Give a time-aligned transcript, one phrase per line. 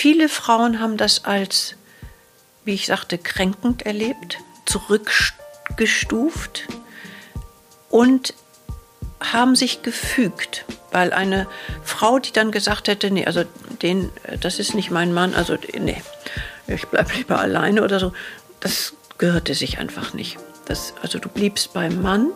[0.00, 1.74] viele Frauen haben das als,
[2.64, 6.66] wie ich sagte, kränkend erlebt, zurückgestuft
[7.90, 8.32] und
[9.20, 11.46] haben sich gefügt, weil eine
[11.84, 13.44] Frau, die dann gesagt hätte, nee, also
[13.82, 14.10] den,
[14.40, 16.02] das ist nicht mein Mann, also nee,
[16.66, 18.14] ich bleibe lieber alleine oder so,
[18.60, 20.38] das gehörte sich einfach nicht.
[20.64, 22.30] Das, also du bliebst beim Mann,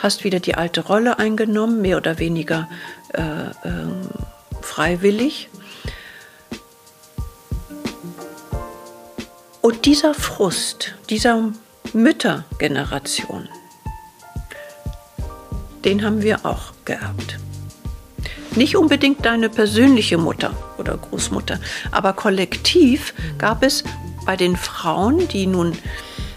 [0.00, 2.68] hast wieder die alte Rolle eingenommen, mehr oder weniger
[3.14, 3.54] äh, äh,
[4.60, 5.48] freiwillig.
[9.66, 11.50] Und dieser Frust, dieser
[11.92, 13.48] Müttergeneration,
[15.84, 17.40] den haben wir auch geerbt.
[18.54, 21.58] Nicht unbedingt deine persönliche Mutter oder Großmutter,
[21.90, 23.82] aber kollektiv gab es
[24.24, 25.76] bei den Frauen, die nun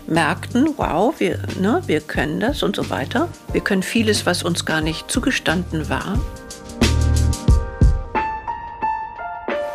[0.08, 3.30] merkten, wow, wir, ne, wir können das und so weiter.
[3.52, 6.18] Wir können vieles, was uns gar nicht zugestanden war.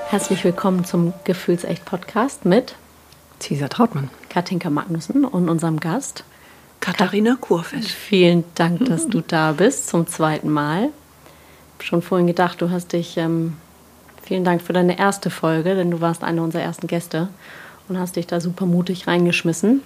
[0.08, 2.74] Herzlich willkommen zum Gefühlsecht-Podcast mit
[3.45, 6.25] Cesar Trautmann, Katinka Magnussen und unserem Gast
[6.81, 7.91] Katharina Kurfest.
[7.91, 10.89] Vielen Dank, dass du da bist zum zweiten Mal.
[11.78, 13.19] Schon vorhin gedacht, du hast dich.
[13.19, 13.59] Ähm,
[14.23, 17.28] vielen Dank für deine erste Folge, denn du warst eine unserer ersten Gäste
[17.86, 19.83] und hast dich da super mutig reingeschmissen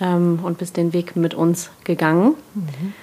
[0.00, 2.36] ähm, und bist den Weg mit uns gegangen.
[2.54, 2.94] Mhm.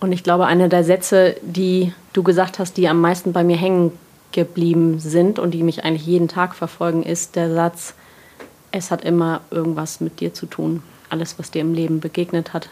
[0.00, 3.58] Und ich glaube, einer der Sätze, die du gesagt hast, die am meisten bei mir
[3.58, 3.92] hängen
[4.32, 7.92] geblieben sind und die mich eigentlich jeden Tag verfolgen, ist der Satz,
[8.76, 12.68] es hat immer irgendwas mit dir zu tun alles, was dir im Leben begegnet hat,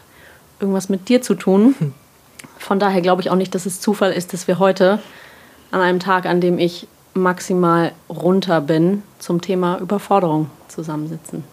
[0.59, 1.75] irgendwas mit dir zu tun.
[2.57, 4.99] Von daher glaube ich auch nicht, dass es Zufall ist, dass wir heute
[5.71, 11.43] an einem Tag, an dem ich maximal runter bin, zum Thema Überforderung zusammensitzen.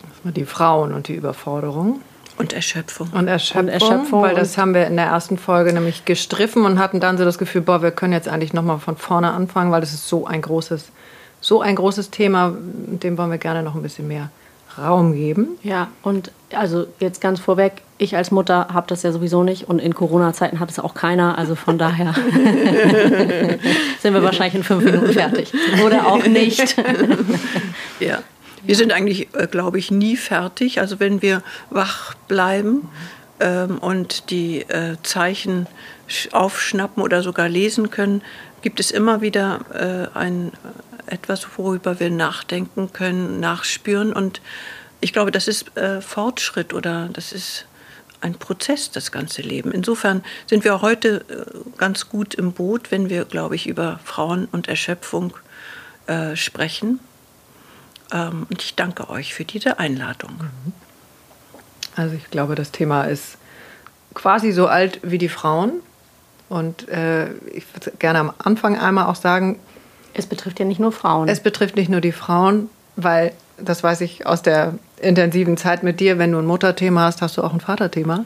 [0.00, 2.00] Das war die Frauen und die Überforderung.
[2.38, 3.10] Und Erschöpfung.
[3.12, 6.78] Und Erschöpfung, und Erschöpfung weil das haben wir in der ersten Folge nämlich gestriffen und
[6.78, 9.80] hatten dann so das Gefühl, boah, wir können jetzt eigentlich nochmal von vorne anfangen, weil
[9.80, 10.90] das ist so ein großes,
[11.40, 14.30] so ein großes Thema, dem wollen wir gerne noch ein bisschen mehr
[14.78, 15.58] Raum geben.
[15.62, 19.78] Ja, und also jetzt ganz vorweg, ich als Mutter habe das ja sowieso nicht und
[19.78, 21.38] in Corona-Zeiten hat es auch keiner.
[21.38, 22.14] Also von daher
[24.00, 25.52] sind wir wahrscheinlich in fünf Minuten fertig.
[25.84, 26.76] Oder auch nicht.
[28.00, 28.22] ja.
[28.62, 30.80] Wir sind eigentlich, äh, glaube ich, nie fertig.
[30.80, 32.88] Also wenn wir wach bleiben
[33.40, 35.66] ähm, und die äh, Zeichen
[36.32, 38.22] aufschnappen oder sogar lesen können,
[38.62, 40.52] gibt es immer wieder äh, ein
[41.06, 44.12] etwas, worüber wir nachdenken können, nachspüren.
[44.12, 44.40] Und
[45.00, 47.66] ich glaube, das ist äh, Fortschritt oder das ist
[48.20, 49.72] ein Prozess, das ganze Leben.
[49.72, 54.46] Insofern sind wir heute äh, ganz gut im Boot, wenn wir, glaube ich, über Frauen
[54.52, 55.36] und Erschöpfung
[56.06, 57.00] äh, sprechen.
[58.12, 60.32] Ähm, und ich danke euch für diese Einladung.
[60.32, 60.72] Mhm.
[61.96, 63.36] Also ich glaube, das Thema ist
[64.14, 65.72] quasi so alt wie die Frauen.
[66.50, 69.58] Und äh, ich würde gerne am Anfang einmal auch sagen,
[70.12, 71.28] es betrifft ja nicht nur Frauen.
[71.28, 76.00] Es betrifft nicht nur die Frauen, weil, das weiß ich aus der intensiven Zeit mit
[76.00, 78.24] dir, wenn du ein Mutterthema hast, hast du auch ein Vaterthema.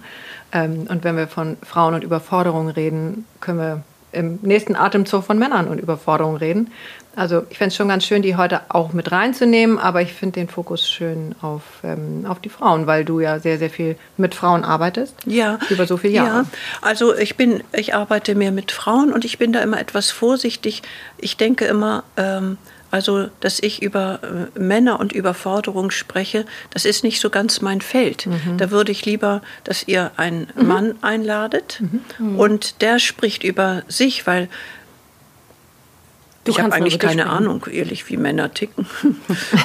[0.53, 3.83] Ähm, und wenn wir von Frauen und Überforderungen reden, können wir
[4.13, 6.71] im nächsten Atemzug von Männern und Überforderungen reden.
[7.17, 10.41] Also ich fände es schon ganz schön, die heute auch mit reinzunehmen, aber ich finde
[10.41, 14.35] den Fokus schön auf, ähm, auf die Frauen, weil du ja sehr, sehr viel mit
[14.35, 15.15] Frauen arbeitest.
[15.27, 15.59] Ja.
[15.71, 16.43] Über so viele Jahre.
[16.43, 16.45] Ja,
[16.83, 20.83] also ich bin, ich arbeite mehr mit Frauen und ich bin da immer etwas vorsichtig.
[21.19, 22.59] Ich denke immer, ähm,
[22.95, 27.81] also, dass ich über äh, Männer und Überforderung spreche, das ist nicht so ganz mein
[27.81, 28.29] Feld.
[28.29, 28.57] Mhm.
[28.57, 30.67] Da würde ich lieber, dass ihr einen mhm.
[30.69, 31.83] Mann einladet
[32.21, 32.39] mhm.
[32.39, 34.49] und der spricht über sich, weil
[36.45, 37.37] Du ich habe eigentlich keine sprechen.
[37.37, 38.87] Ahnung, ehrlich, wie Männer ticken.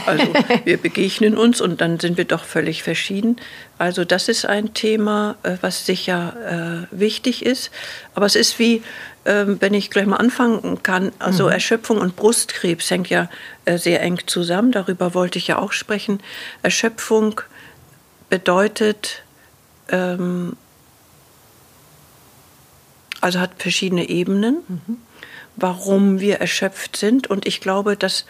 [0.06, 3.36] Also wir begegnen uns und dann sind wir doch völlig verschieden.
[3.78, 7.70] Also das ist ein Thema, äh, was sicher äh, wichtig ist.
[8.16, 8.82] Aber es ist wie,
[9.26, 11.52] ähm, wenn ich gleich mal anfangen kann, also mhm.
[11.52, 13.30] Erschöpfung und Brustkrebs hängt ja
[13.66, 14.72] äh, sehr eng zusammen.
[14.72, 16.22] Darüber wollte ich ja auch sprechen.
[16.64, 17.42] Erschöpfung
[18.30, 19.24] bedeutet,
[19.90, 20.56] ähm,
[23.20, 24.60] also hat verschiedene Ebenen.
[24.68, 24.98] Mhm
[25.62, 27.28] warum wir erschöpft sind.
[27.28, 28.26] Und ich glaube, das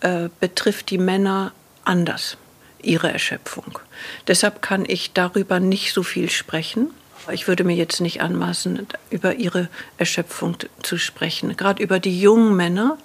[0.00, 1.52] äh, betrifft die Männer
[1.84, 2.36] anders,
[2.82, 3.78] ihre Erschöpfung.
[4.26, 6.90] Deshalb kann ich darüber nicht so viel sprechen.
[7.32, 9.68] Ich würde mir jetzt nicht anmaßen, über ihre
[9.98, 11.56] Erschöpfung zu sprechen.
[11.56, 12.96] Gerade über die jungen Männer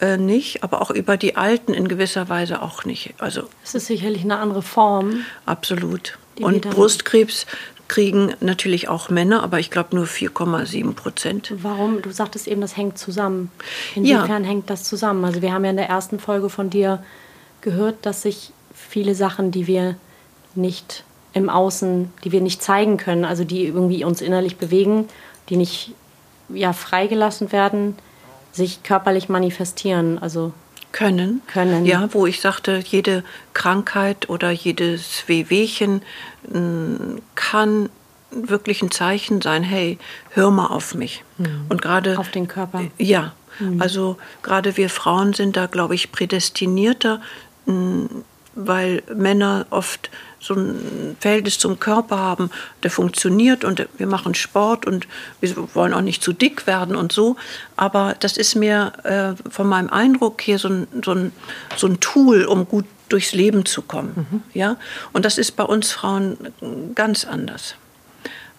[0.00, 3.14] äh, nicht, aber auch über die Alten in gewisser Weise auch nicht.
[3.18, 5.24] Also es ist sicherlich eine andere Form.
[5.46, 6.18] Absolut.
[6.40, 7.46] Und Brustkrebs
[7.88, 11.52] kriegen natürlich auch Männer, aber ich glaube nur 4,7 Prozent.
[11.62, 12.02] Warum?
[12.02, 13.50] Du sagtest eben, das hängt zusammen.
[13.94, 14.48] Inwiefern ja.
[14.48, 15.24] hängt das zusammen?
[15.24, 17.02] Also wir haben ja in der ersten Folge von dir
[17.60, 19.96] gehört, dass sich viele Sachen, die wir
[20.54, 25.08] nicht im Außen, die wir nicht zeigen können, also die irgendwie uns innerlich bewegen,
[25.48, 25.92] die nicht
[26.48, 27.96] ja, freigelassen werden,
[28.52, 30.18] sich körperlich manifestieren.
[30.18, 30.52] Also
[30.96, 31.42] können.
[31.46, 31.84] Können.
[31.84, 33.22] Ja, wo ich sagte, jede
[33.52, 36.00] Krankheit oder jedes Wehwehchen
[37.34, 37.90] kann
[38.30, 39.98] wirklich ein Zeichen sein, hey,
[40.30, 41.22] hör mal auf mich.
[41.38, 41.66] Mhm.
[41.68, 42.84] Und gerade auf den Körper.
[42.98, 43.80] Ja, mhm.
[43.80, 47.20] also gerade wir Frauen sind da, glaube ich, prädestinierter,
[48.56, 50.10] weil Männer oft
[50.40, 52.50] so ein Verhältnis zum Körper haben,
[52.82, 55.06] der funktioniert und wir machen Sport und
[55.40, 57.36] wir wollen auch nicht zu dick werden und so.
[57.76, 61.32] Aber das ist mir äh, von meinem Eindruck hier so ein, so, ein,
[61.76, 64.26] so ein Tool, um gut durchs Leben zu kommen.
[64.30, 64.42] Mhm.
[64.52, 64.76] Ja?
[65.12, 66.36] Und das ist bei uns Frauen
[66.94, 67.76] ganz anders.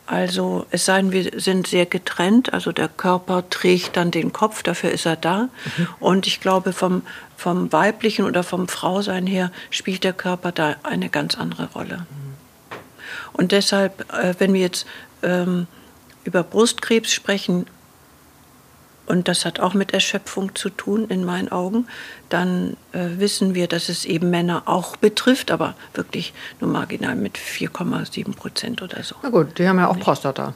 [0.07, 4.63] Also es sei denn, wir sind sehr getrennt, also der Körper trägt dann den Kopf,
[4.63, 5.49] dafür ist er da.
[5.77, 5.88] Mhm.
[5.99, 7.01] Und ich glaube, vom,
[7.38, 12.06] vom weiblichen oder vom Frausein her spielt der Körper da eine ganz andere Rolle.
[13.31, 14.86] Und deshalb, äh, wenn wir jetzt
[15.24, 15.68] ähm,
[16.25, 17.68] über Brustkrebs sprechen,
[19.06, 21.88] und das hat auch mit Erschöpfung zu tun in meinen Augen,
[22.28, 27.38] dann äh, wissen wir, dass es eben Männer auch betrifft, aber wirklich nur marginal mit
[27.38, 29.16] 4,7 Prozent oder so.
[29.24, 30.54] Na gut, die haben ja auch Prostata.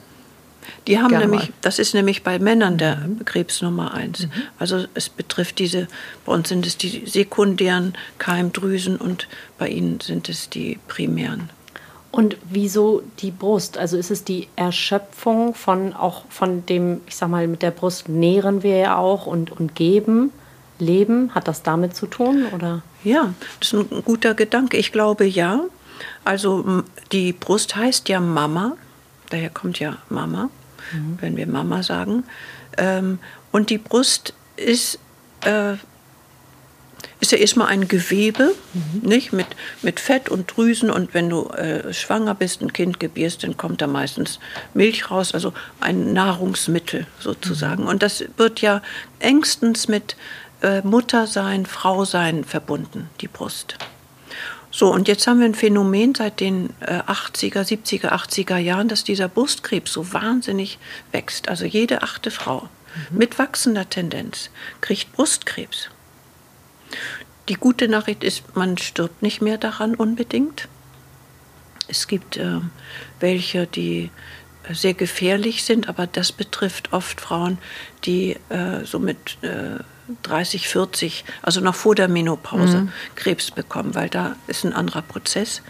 [0.86, 1.56] Die haben Gerne nämlich, mal.
[1.60, 3.24] das ist nämlich bei Männern der mhm.
[3.24, 4.26] Krebs Nummer eins.
[4.26, 4.30] Mhm.
[4.58, 5.88] Also es betrifft diese,
[6.24, 9.28] bei uns sind es die sekundären Keimdrüsen und
[9.58, 11.50] bei ihnen sind es die primären.
[12.12, 13.78] Und wieso die Brust?
[13.78, 18.08] Also ist es die Erschöpfung von auch von dem, ich sag mal, mit der Brust
[18.08, 20.30] nähren wir ja auch und, und geben,
[20.78, 21.34] leben.
[21.34, 22.44] Hat das damit zu tun?
[22.54, 22.82] Oder?
[23.02, 24.76] Ja, das ist ein guter Gedanke.
[24.76, 25.60] Ich glaube ja.
[26.22, 26.82] Also
[27.12, 28.76] die Brust heißt ja Mama,
[29.32, 30.50] daher kommt ja Mama,
[30.92, 31.18] mhm.
[31.20, 32.24] wenn wir Mama sagen.
[32.76, 33.18] Ähm,
[33.50, 34.98] und die Brust ist
[35.44, 35.74] äh,
[37.22, 39.08] ist ja erstmal ein Gewebe, mhm.
[39.08, 39.32] nicht?
[39.32, 39.46] Mit,
[39.80, 40.90] mit Fett und Drüsen.
[40.90, 44.40] Und wenn du äh, schwanger bist, ein Kind gebierst, dann kommt da meistens
[44.74, 47.84] Milch raus, also ein Nahrungsmittel sozusagen.
[47.84, 47.88] Mhm.
[47.88, 48.82] Und das wird ja
[49.20, 50.16] engstens mit
[50.62, 53.76] äh, Muttersein, Frausein verbunden, die Brust.
[54.74, 59.04] So, und jetzt haben wir ein Phänomen seit den äh, 80er, 70er, 80er Jahren, dass
[59.04, 60.78] dieser Brustkrebs so wahnsinnig
[61.12, 61.50] wächst.
[61.50, 62.62] Also jede achte Frau
[63.10, 63.18] mhm.
[63.18, 64.48] mit wachsender Tendenz
[64.80, 65.90] kriegt Brustkrebs.
[67.50, 70.68] Die gute Nachricht ist, man stirbt nicht mehr daran unbedingt.
[71.86, 72.60] Es gibt äh,
[73.20, 74.10] welche, die
[74.66, 77.58] äh, sehr gefährlich sind, aber das betrifft oft Frauen,
[78.04, 79.80] die äh, so mit äh,
[80.22, 82.92] 30, 40, also noch vor der Menopause, mhm.
[83.14, 85.62] Krebs bekommen, weil da ist ein anderer Prozess.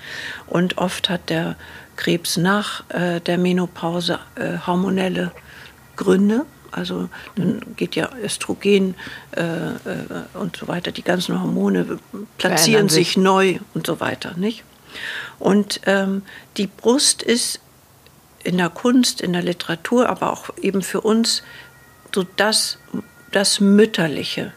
[0.47, 1.57] Und oft hat der
[1.97, 5.33] Krebs nach äh, der Menopause äh, hormonelle
[5.97, 6.47] Gründe.
[6.71, 8.95] Also dann geht ja Östrogen
[9.37, 9.77] äh, äh,
[10.33, 11.99] und so weiter, die ganzen Hormone
[12.39, 13.09] platzieren sich.
[13.09, 13.17] sich.
[13.19, 14.65] neu und so weiter, nicht?
[15.39, 16.23] Und ähm,
[16.57, 17.61] die Brust ist
[18.43, 21.43] in der Kunst, in der Literatur, aber auch eben für uns
[22.15, 22.79] so das,
[23.33, 24.53] das Mütterliche,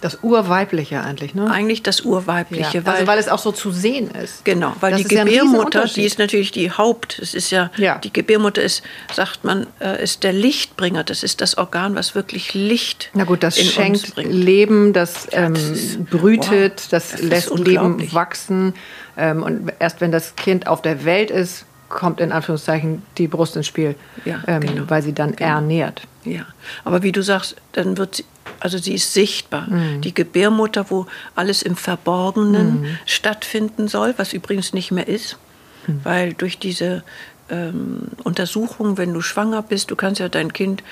[0.00, 1.50] das Urweibliche eigentlich, ne?
[1.50, 2.78] Eigentlich das Urweibliche.
[2.78, 4.44] Ja, weil, also weil es auch so zu sehen ist.
[4.44, 7.98] Genau, weil das die Gebärmutter, ja die ist natürlich die Haupt, es ist ja, ja,
[7.98, 8.82] die Gebärmutter ist,
[9.12, 11.02] sagt man, äh, ist der Lichtbringer.
[11.02, 15.62] Das ist das Organ, was wirklich Licht Na gut, das schenkt Leben, das, ähm, das
[15.62, 18.74] ist, brütet, wow, das, das lässt Leben wachsen.
[19.16, 23.56] Ähm, und erst wenn das Kind auf der Welt ist, kommt in Anführungszeichen die Brust
[23.56, 23.94] ins Spiel,
[24.24, 24.84] ja, ähm, genau.
[24.88, 25.50] weil sie dann genau.
[25.56, 26.02] ernährt.
[26.24, 26.46] Ja,
[26.84, 28.24] aber wie du sagst, dann wird sie,
[28.60, 29.66] also sie ist sichtbar.
[29.68, 30.00] Mhm.
[30.02, 32.98] Die Gebärmutter, wo alles im Verborgenen mhm.
[33.06, 35.38] stattfinden soll, was übrigens nicht mehr ist,
[35.86, 36.00] mhm.
[36.04, 37.02] weil durch diese
[37.50, 40.82] ähm, Untersuchung, wenn du schwanger bist, du kannst ja dein Kind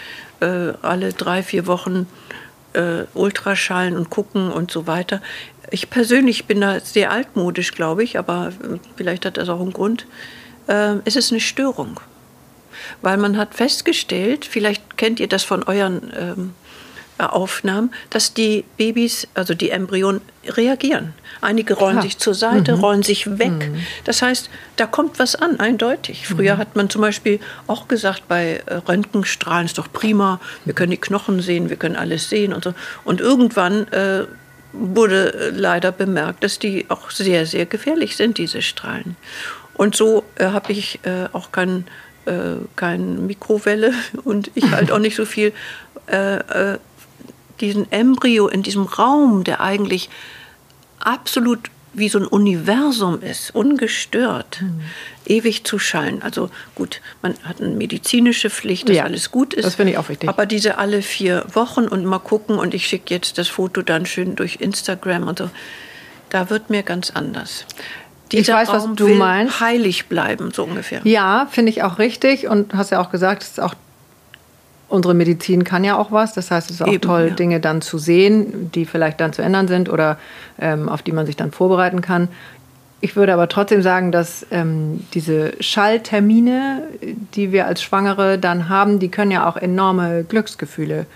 [0.41, 2.07] äh, alle drei, vier Wochen
[2.73, 5.21] äh, Ultraschallen und gucken und so weiter.
[5.71, 9.73] Ich persönlich bin da sehr altmodisch, glaube ich, aber äh, vielleicht hat das auch einen
[9.73, 10.07] Grund.
[10.69, 12.01] Äh, es ist eine Störung.
[13.03, 16.55] Weil man hat festgestellt, vielleicht kennt ihr das von euren ähm,
[17.19, 21.15] Aufnahmen, dass die Babys, also die Embryonen, reagieren.
[21.41, 22.03] Einige rollen Klar.
[22.03, 22.81] sich zur Seite, mhm.
[22.81, 23.71] rollen sich weg.
[23.71, 23.81] Mhm.
[24.05, 26.27] Das heißt, da kommt was an, eindeutig.
[26.27, 26.59] Früher mhm.
[26.59, 30.99] hat man zum Beispiel auch gesagt, bei äh, Röntgenstrahlen ist doch prima, wir können die
[30.99, 32.75] Knochen sehen, wir können alles sehen und so.
[33.05, 34.25] Und irgendwann äh,
[34.73, 39.17] wurde leider bemerkt, dass die auch sehr, sehr gefährlich sind, diese Strahlen.
[39.77, 41.87] Und so äh, habe ich äh, auch kein,
[42.25, 43.93] äh, kein Mikrowelle
[44.25, 45.53] und ich halt auch nicht so viel
[46.07, 46.79] äh, äh,
[47.61, 50.11] diesen Embryo in diesem Raum, der eigentlich
[50.99, 54.83] absolut wie so ein Universum ist, ungestört, mhm.
[55.25, 56.21] ewig zu schallen.
[56.21, 59.65] Also gut, man hat eine medizinische Pflicht, dass ja, alles gut ist.
[59.65, 60.29] Das finde ich auch wichtig.
[60.29, 64.05] Aber diese alle vier Wochen und mal gucken und ich schicke jetzt das Foto dann
[64.05, 65.51] schön durch Instagram und so,
[66.29, 67.65] da wird mir ganz anders.
[68.33, 69.61] Ich weiß, Raum was du meinst.
[69.61, 71.01] Heilig bleiben, so ungefähr.
[71.05, 73.75] Ja, finde ich auch richtig und hast ja auch gesagt, es ist auch
[74.89, 76.33] unsere Medizin kann ja auch was.
[76.33, 77.35] Das heißt, es ist auch Eben, toll, ja.
[77.35, 80.19] Dinge dann zu sehen, die vielleicht dann zu ändern sind oder
[80.61, 82.29] ähm, auf die man sich dann vorbereiten kann.
[83.01, 86.85] Ich würde aber trotzdem sagen, dass ähm, diese Schalltermine,
[87.35, 91.07] die wir als Schwangere dann haben, die können ja auch enorme Glücksgefühle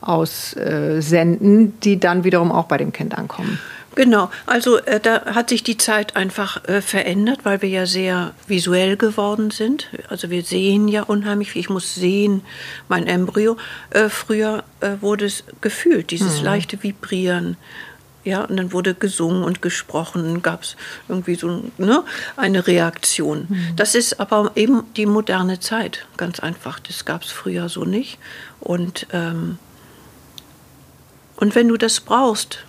[0.00, 3.58] aussenden, die dann wiederum auch bei dem Kind ankommen.
[4.00, 8.32] Genau, also äh, da hat sich die Zeit einfach äh, verändert, weil wir ja sehr
[8.46, 9.88] visuell geworden sind.
[10.08, 11.60] Also wir sehen ja unheimlich viel.
[11.60, 12.40] Ich muss sehen,
[12.88, 13.58] mein Embryo.
[13.90, 16.46] Äh, früher äh, wurde es gefühlt, dieses mhm.
[16.46, 17.58] leichte Vibrieren.
[18.24, 20.76] Ja, und dann wurde gesungen und gesprochen, gab es
[21.06, 22.02] irgendwie so ne,
[22.38, 23.48] eine Reaktion.
[23.50, 23.76] Mhm.
[23.76, 26.80] Das ist aber eben die moderne Zeit, ganz einfach.
[26.80, 28.18] Das gab es früher so nicht.
[28.60, 29.58] Und, ähm,
[31.36, 32.64] und wenn du das brauchst,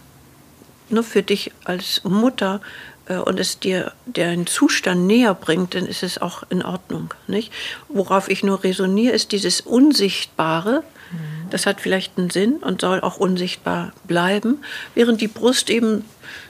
[0.92, 2.62] nur für dich als Mutter
[3.08, 7.14] äh, und es dir den Zustand näher bringt, dann ist es auch in Ordnung.
[7.28, 7.52] Nicht?
[7.88, 10.84] Worauf ich nur resoniere, ist dieses Unsichtbare.
[11.12, 11.50] Mhm.
[11.50, 14.60] Das hat vielleicht einen Sinn und soll auch unsichtbar bleiben,
[14.96, 16.06] während die Brust eben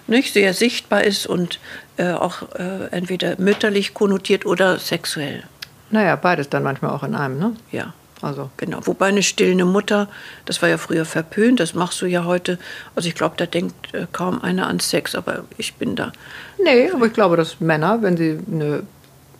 [0.07, 1.59] nicht sehr sichtbar ist und
[1.97, 5.43] äh, auch äh, entweder mütterlich konnotiert oder sexuell.
[5.89, 7.55] Naja, beides dann manchmal auch in einem, ne?
[7.71, 7.93] Ja.
[8.21, 8.79] Also genau.
[8.85, 10.07] Wobei eine stillende Mutter,
[10.45, 12.59] das war ja früher verpönt, das machst du ja heute.
[12.95, 16.11] Also ich glaube, da denkt äh, kaum einer an Sex, aber ich bin da.
[16.63, 18.83] Nee, aber ich glaube, dass Männer, wenn sie eine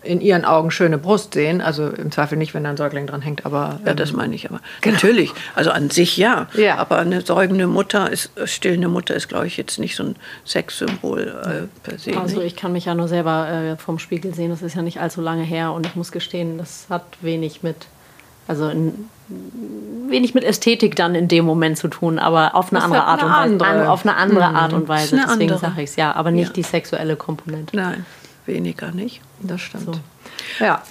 [0.04, 1.62] in ihren Augen schöne Brust sehen.
[1.62, 3.78] Also im Zweifel nicht, wenn da ein Säugling dran hängt, aber.
[3.82, 4.60] Ähm, ja, das meine ich aber.
[4.82, 4.96] Genau.
[4.96, 5.32] Natürlich.
[5.56, 6.48] Also an sich ja.
[6.56, 6.78] ja.
[6.78, 10.16] Aber eine säugende Mutter ist, äh, stillende Mutter ist, glaube ich, jetzt nicht so ein
[10.46, 12.18] Sexsymbol äh, per se.
[12.18, 14.50] Also ich kann mich ja nur selber äh, vom Spiegel sehen.
[14.50, 17.78] Das ist ja nicht allzu lange her und ich muss gestehen, das hat wenig mit
[18.52, 19.10] also in,
[20.10, 23.54] wenig mit Ästhetik dann in dem Moment zu tun, aber auf eine andere Art eine
[23.54, 23.82] und Weise.
[23.82, 24.56] An, auf eine andere mhm.
[24.58, 25.22] Art und Weise.
[25.26, 26.54] Deswegen sage ich es ja, aber nicht ja.
[26.54, 27.74] die sexuelle Komponente.
[27.78, 28.06] Nein,
[28.46, 29.22] weniger nicht.
[29.40, 29.86] Das stimmt.
[29.86, 29.94] So.
[30.60, 30.82] Ja.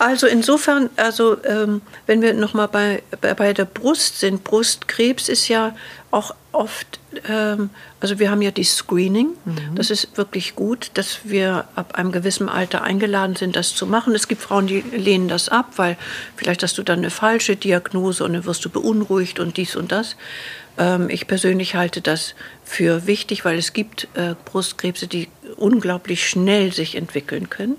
[0.00, 5.48] Also insofern, also ähm, wenn wir nochmal bei, bei, bei der Brust sind, Brustkrebs ist
[5.48, 5.76] ja
[6.10, 7.68] auch oft, ähm,
[8.00, 9.74] also wir haben ja die Screening, mhm.
[9.74, 14.14] das ist wirklich gut, dass wir ab einem gewissen Alter eingeladen sind, das zu machen.
[14.14, 15.98] Es gibt Frauen, die lehnen das ab, weil
[16.34, 19.92] vielleicht hast du dann eine falsche Diagnose und dann wirst du beunruhigt und dies und
[19.92, 20.16] das.
[20.78, 25.28] Ähm, ich persönlich halte das für wichtig, weil es gibt äh, Brustkrebse, die
[25.58, 27.76] unglaublich schnell sich entwickeln können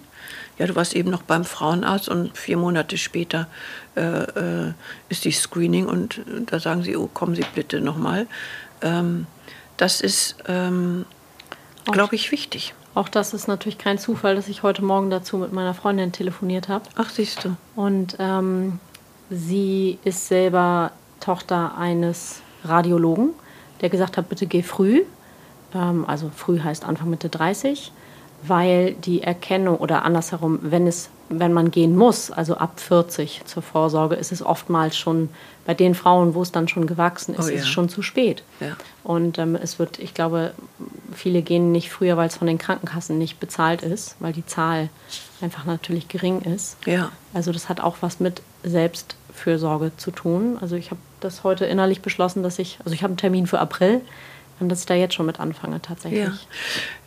[0.58, 3.48] ja, du warst eben noch beim Frauenarzt und vier Monate später
[3.96, 4.74] äh, äh,
[5.10, 8.28] ist die Screening und da sagen sie, oh, kommen Sie bitte nochmal.
[8.82, 9.26] Ähm,
[9.78, 11.06] das ist, ähm,
[11.86, 12.74] glaube ich, wichtig.
[12.94, 16.68] Auch das ist natürlich kein Zufall, dass ich heute Morgen dazu mit meiner Freundin telefoniert
[16.68, 16.86] habe.
[16.96, 17.56] Ach, siehst du.
[17.76, 18.80] Und ähm,
[19.30, 20.92] sie ist selber
[21.22, 23.32] Tochter eines Radiologen,
[23.80, 25.04] der gesagt hat, bitte geh früh.
[25.74, 27.92] Ähm, also früh heißt Anfang Mitte 30
[28.44, 33.62] weil die Erkennung oder andersherum, wenn, es, wenn man gehen muss, also ab 40 zur
[33.62, 35.30] Vorsorge, ist es oftmals schon
[35.66, 37.56] bei den Frauen, wo es dann schon gewachsen ist, oh, ja.
[37.56, 38.44] ist es schon zu spät.
[38.60, 38.76] Ja.
[39.04, 40.54] Und ähm, es wird, ich glaube,
[41.14, 44.90] viele gehen nicht früher, weil es von den Krankenkassen nicht bezahlt ist, weil die Zahl
[45.42, 46.78] einfach natürlich gering ist.
[46.86, 47.12] Ja.
[47.34, 50.58] Also das hat auch was mit Selbstfürsorge zu tun.
[50.60, 53.60] Also ich habe das heute innerlich beschlossen, dass ich, also ich habe einen Termin für
[53.60, 54.02] April,
[54.62, 56.26] und dass ich da jetzt schon mit anfange tatsächlich.
[56.26, 56.34] Ja.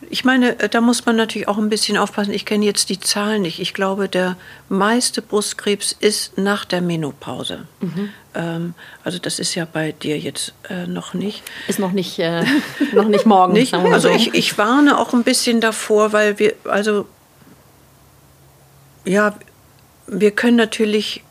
[0.09, 2.33] Ich meine, äh, da muss man natürlich auch ein bisschen aufpassen.
[2.33, 3.59] Ich kenne jetzt die Zahlen nicht.
[3.59, 4.35] Ich glaube, der
[4.69, 7.67] meiste Brustkrebs ist nach der Menopause.
[7.79, 8.09] Mhm.
[8.35, 11.43] Ähm, also das ist ja bei dir jetzt äh, noch nicht.
[11.67, 12.43] Ist noch nicht, äh,
[12.93, 13.53] noch nicht morgen.
[13.53, 13.73] nicht?
[13.73, 17.07] Also ich, ich warne auch ein bisschen davor, weil wir, also
[19.05, 19.35] ja,
[20.07, 21.23] wir können natürlich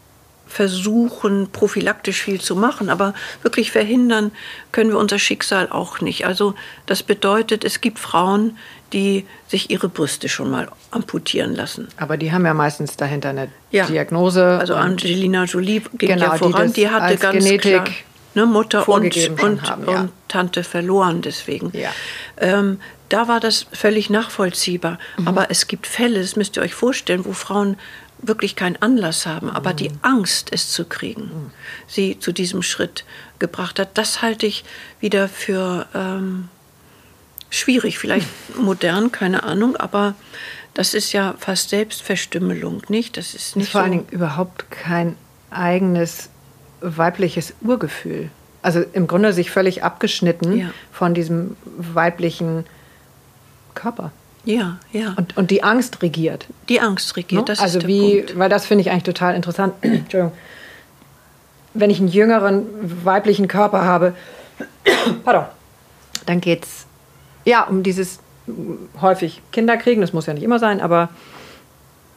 [0.47, 4.31] versuchen, prophylaktisch viel zu machen, aber wirklich verhindern
[4.73, 6.27] können wir unser Schicksal auch nicht.
[6.27, 6.55] Also
[6.87, 8.57] das bedeutet, es gibt Frauen,
[8.93, 11.89] die sich ihre Brüste schon mal amputieren lassen.
[11.97, 13.87] Aber die haben ja meistens dahinter eine ja.
[13.87, 14.59] Diagnose.
[14.61, 17.87] Also Angelina Jolie ging genau, ja voran, die, die hatte ganz Genetik klar
[18.35, 20.01] ne, Mutter und, und, haben, ja.
[20.01, 21.71] und, Tante verloren deswegen.
[21.73, 21.91] Ja.
[22.39, 24.99] Ähm, da war das völlig nachvollziehbar.
[25.17, 25.29] Mhm.
[25.29, 27.77] Aber es gibt Fälle, das müsst ihr euch vorstellen, wo Frauen
[28.27, 29.99] wirklich keinen Anlass haben, aber die mhm.
[30.03, 31.51] Angst, es zu kriegen, mhm.
[31.87, 33.05] sie zu diesem Schritt
[33.39, 34.65] gebracht hat, das halte ich
[35.01, 36.49] wieder für ähm,
[37.51, 38.29] schwierig, vielleicht
[38.59, 40.15] modern, keine Ahnung, aber
[40.75, 43.17] das ist ja fast Selbstverstümmelung, nicht?
[43.17, 45.17] Das ist nicht vor so allen Dingen überhaupt kein
[45.51, 46.31] eigenes
[46.81, 48.31] weibliches Urgefühl.
[48.61, 50.71] Also im Grunde sich völlig abgeschnitten ja.
[50.91, 52.65] von diesem weiblichen
[53.75, 54.11] Körper.
[54.45, 55.15] Ja, ja.
[55.17, 56.47] Und, und die Angst regiert.
[56.69, 57.45] Die Angst regiert, no?
[57.47, 58.39] das also ist der wie, Punkt.
[58.39, 59.75] Weil das finde ich eigentlich total interessant.
[59.83, 60.33] Entschuldigung.
[61.73, 62.67] Wenn ich einen jüngeren
[63.05, 64.15] weiblichen Körper habe,
[65.25, 65.47] pardon,
[66.27, 66.87] dann geht es
[67.45, 68.21] ja um dieses
[69.01, 71.09] häufig Kinder kriegen, das muss ja nicht immer sein, aber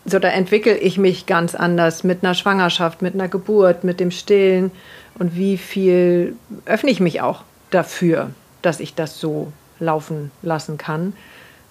[0.06, 4.12] so, da entwickle ich mich ganz anders mit einer Schwangerschaft, mit einer Geburt, mit dem
[4.12, 4.72] Stillen
[5.20, 8.32] und wie viel öffne ich mich auch dafür,
[8.62, 11.14] dass ich das so laufen lassen kann.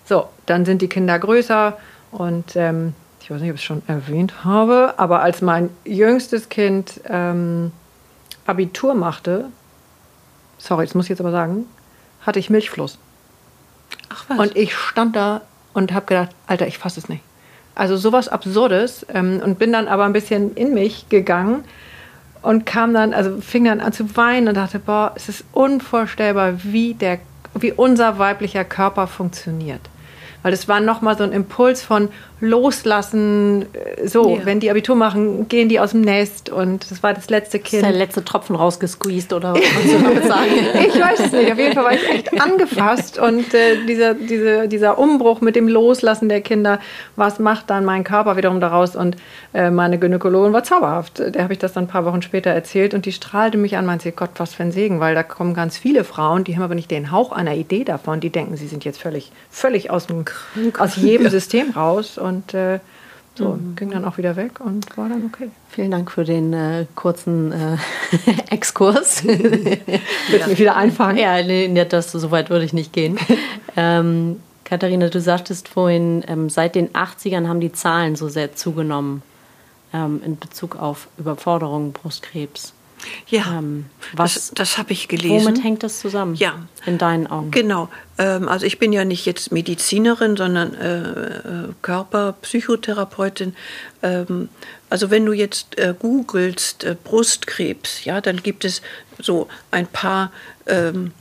[0.06, 1.76] So, dann sind die Kinder größer
[2.12, 6.48] und ähm, ich weiß nicht, ob ich es schon erwähnt habe, aber als mein jüngstes
[6.48, 7.72] Kind ähm,
[8.46, 9.46] Abitur machte,
[10.58, 11.66] sorry, das muss ich jetzt aber sagen,
[12.22, 12.98] hatte ich Milchfluss.
[14.08, 14.38] Ach was.
[14.38, 15.40] Und ich stand da
[15.75, 17.25] und habe gedacht, Alter, ich fasse es nicht.
[17.75, 21.64] Also sowas Absurdes ähm, und bin dann aber ein bisschen in mich gegangen
[22.42, 26.62] und kam dann, also fing dann an zu weinen und dachte, boah, es ist unvorstellbar,
[26.62, 27.18] wie der,
[27.54, 29.80] wie unser weiblicher Körper funktioniert.
[30.46, 33.62] Weil es war nochmal so ein Impuls von Loslassen.
[33.72, 34.44] Äh, so, ja.
[34.44, 37.82] wenn die Abitur machen, gehen die aus dem Nest und das war das letzte Kind.
[37.82, 40.50] Ist der letzte Tropfen rausgesqueezed oder was du damit sagen?
[40.86, 41.50] ich weiß es nicht.
[41.50, 45.66] Auf jeden Fall war ich echt angefasst und äh, dieser, diese, dieser Umbruch mit dem
[45.66, 46.78] Loslassen der Kinder,
[47.16, 48.94] was macht dann mein Körper wiederum daraus?
[48.94, 49.16] Und
[49.52, 51.18] äh, meine Gynäkologin war zauberhaft.
[51.18, 53.84] Der habe ich das dann ein paar Wochen später erzählt und die strahlte mich an,
[53.86, 56.76] meinte, Gott, was für ein Segen, weil da kommen ganz viele Frauen, die haben aber
[56.76, 58.20] nicht den Hauch einer Idee davon.
[58.20, 60.24] Die denken, sie sind jetzt völlig, völlig aus, dem,
[60.78, 62.81] aus jedem System raus und äh,
[63.37, 63.76] so, mhm.
[63.76, 65.50] ging dann auch wieder weg und war dann okay.
[65.69, 67.76] Vielen Dank für den äh, kurzen äh,
[68.50, 69.25] Exkurs.
[69.25, 71.19] Willst mich wieder einfangen?
[71.19, 73.19] Ja, nee, das, so weit würde ich nicht gehen.
[73.76, 79.23] ähm, Katharina, du sagtest vorhin, ähm, seit den 80ern haben die Zahlen so sehr zugenommen
[79.93, 82.73] ähm, in Bezug auf Überforderung, Brustkrebs.
[83.28, 85.46] Ja, ähm, was, das, das habe ich gelesen.
[85.46, 86.34] Womit hängt das zusammen?
[86.34, 86.66] Ja.
[86.86, 87.50] In deinen Augen?
[87.50, 87.88] Genau.
[88.18, 93.54] Ähm, also ich bin ja nicht jetzt Medizinerin, sondern äh, äh, Körperpsychotherapeutin.
[94.02, 94.48] Ähm,
[94.90, 98.82] also wenn du jetzt äh, googelst äh, Brustkrebs, ja, dann gibt es
[99.18, 100.32] so ein paar
[100.66, 101.12] ähm,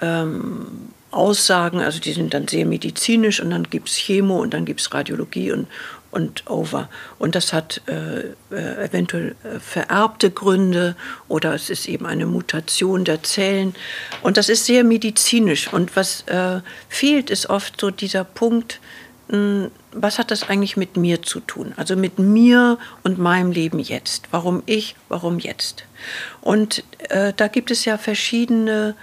[0.00, 4.64] ähm, Aussagen, also die sind dann sehr medizinisch und dann gibt es Chemo und dann
[4.66, 5.66] gibt es Radiologie und,
[6.16, 6.88] und over.
[7.18, 8.20] Und das hat äh,
[8.50, 10.96] äh, eventuell äh, vererbte Gründe
[11.28, 13.74] oder es ist eben eine Mutation der Zellen.
[14.22, 15.70] Und das ist sehr medizinisch.
[15.70, 18.80] Und was äh, fehlt, ist oft so dieser Punkt,
[19.28, 21.72] mh, hm, was hat das eigentlich mit mir zu tun?
[21.76, 24.28] Also mit mir und meinem Leben jetzt.
[24.30, 25.84] Warum ich, warum jetzt?
[26.40, 28.94] Und äh, da gibt es ja verschiedene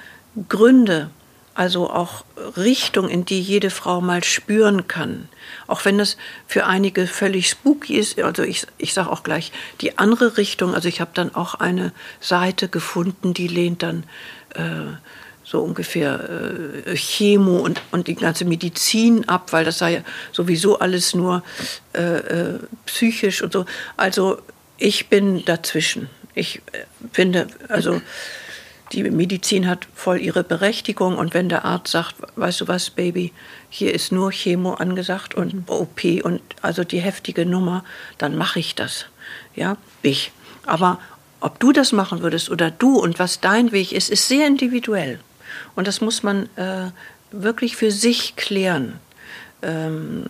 [0.50, 1.10] Gründe,
[1.56, 2.26] also auch
[2.58, 5.30] Richtung, in die jede Frau mal spüren kann.
[5.68, 8.20] Auch wenn das für einige völlig spooky ist.
[8.20, 10.74] Also ich, ich sage auch gleich die andere Richtung.
[10.74, 14.04] Also ich habe dann auch eine Seite gefunden, die lehnt dann
[14.56, 14.96] äh,
[15.44, 20.80] so ungefähr äh, Chemo und, und die ganze Medizin ab, weil das sei ja sowieso
[20.80, 21.44] alles nur
[21.94, 23.66] äh, äh psychisch und so.
[23.98, 24.40] Also
[24.78, 26.10] ich bin dazwischen.
[26.34, 28.02] Ich äh, finde, also
[28.94, 33.34] die Medizin hat voll ihre Berechtigung und wenn der Arzt sagt, weißt du was, Baby,
[33.70, 35.64] hier ist nur Chemo angesagt und mhm.
[35.68, 37.84] OP und also die heftige Nummer,
[38.18, 39.08] dann mache ich das.
[39.56, 40.32] Ja, ich.
[40.66, 41.00] Aber
[41.40, 45.20] ob du das machen würdest oder du und was dein Weg ist, ist sehr individuell.
[45.76, 46.92] Und das muss man äh,
[47.32, 49.00] wirklich für sich klären.
[49.62, 50.28] Ähm,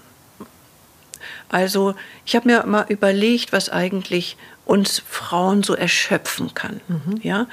[1.49, 1.93] also
[2.26, 6.82] ich habe mir mal überlegt, was eigentlich uns Frauen so erschöpfen kann.
[6.88, 7.19] Mhm.
[7.21, 7.47] Ja?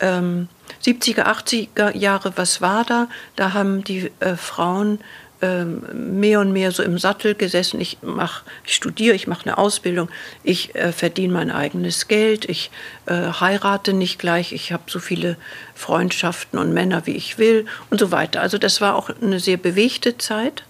[0.00, 0.48] Ähm,
[0.84, 3.08] 70er, 80er Jahre, was war da?
[3.36, 4.98] Da haben die äh, Frauen
[5.42, 7.80] ähm, mehr und mehr so im Sattel gesessen.
[7.80, 10.08] Ich mach, ich studiere, ich mache eine Ausbildung,
[10.42, 12.70] ich äh, verdiene mein eigenes Geld, ich
[13.06, 15.36] äh, heirate nicht gleich, ich habe so viele
[15.74, 18.40] Freundschaften und Männer, wie ich will und so weiter.
[18.40, 20.64] Also das war auch eine sehr bewegte Zeit.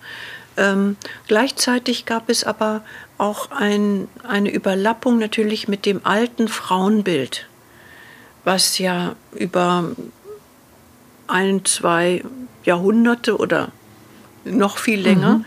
[0.56, 2.82] Ähm, gleichzeitig gab es aber
[3.18, 7.46] auch ein, eine Überlappung natürlich mit dem alten Frauenbild,
[8.44, 9.90] was ja über
[11.26, 12.22] ein, zwei
[12.64, 13.72] Jahrhunderte oder
[14.44, 15.44] noch viel länger mhm.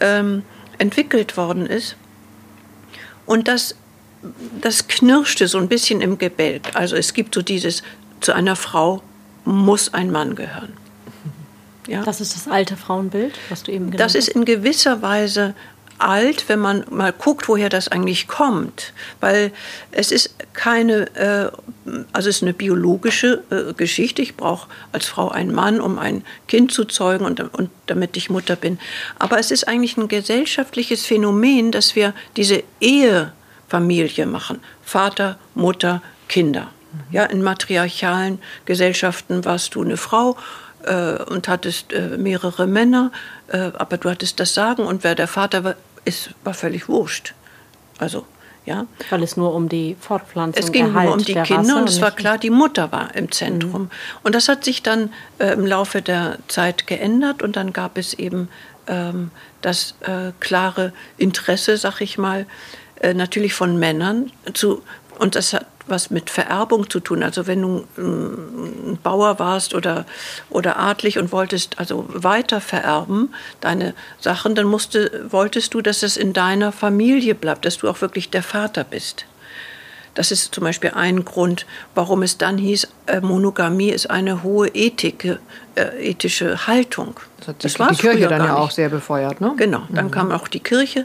[0.00, 0.42] ähm,
[0.78, 1.96] entwickelt worden ist.
[3.24, 3.74] Und das,
[4.60, 6.74] das knirschte so ein bisschen im Gebälk.
[6.74, 7.82] Also es gibt so dieses,
[8.20, 9.02] zu einer Frau
[9.44, 10.72] muss ein Mann gehören.
[11.86, 12.02] Ja?
[12.04, 14.14] Das ist das alte Frauenbild, was du eben genannt hast.
[14.14, 15.54] Das ist in gewisser Weise
[15.98, 18.92] alt, wenn man mal guckt, woher das eigentlich kommt.
[19.20, 19.52] Weil
[19.92, 21.50] es ist keine, äh,
[22.12, 24.22] also es ist eine biologische äh, Geschichte.
[24.22, 28.30] Ich brauche als Frau einen Mann, um ein Kind zu zeugen und, und damit ich
[28.30, 28.78] Mutter bin.
[29.18, 34.60] Aber es ist eigentlich ein gesellschaftliches Phänomen, dass wir diese Ehefamilie machen.
[34.82, 36.68] Vater, Mutter, Kinder.
[37.10, 40.36] Ja, in matriarchalen Gesellschaften warst du eine Frau
[40.86, 43.12] äh, und hattest äh, mehrere Männer,
[43.48, 47.34] äh, aber du hattest das Sagen und wer der Vater war, ist, war völlig wurscht.
[47.98, 48.24] Also,
[48.64, 48.86] ja.
[49.10, 52.00] Weil es nur um die Fortpflanzung Es ging Erhalt nur um die Kinder und es
[52.00, 53.82] war klar, die Mutter war im Zentrum.
[53.82, 53.90] Mhm.
[54.22, 58.14] Und das hat sich dann äh, im Laufe der Zeit geändert und dann gab es
[58.14, 58.48] eben
[58.88, 59.30] ähm,
[59.62, 62.46] das äh, klare Interesse, sag ich mal,
[63.00, 64.82] äh, natürlich von Männern zu,
[65.18, 67.22] und das hat was mit Vererbung zu tun.
[67.22, 70.06] Also wenn du ein Bauer warst oder,
[70.50, 76.16] oder adlig und wolltest also weiter vererben, deine Sachen, dann musste, wolltest du, dass es
[76.16, 79.26] in deiner Familie bleibt, dass du auch wirklich der Vater bist.
[80.16, 84.68] Das ist zum Beispiel ein Grund, warum es dann hieß, äh, Monogamie ist eine hohe
[84.68, 85.38] Ethik,
[85.74, 87.20] äh, ethische Haltung.
[87.36, 89.52] Das hat das war die Kirche dann ja auch sehr befeuert, ne?
[89.58, 90.10] Genau, dann mhm.
[90.10, 91.04] kam auch die Kirche.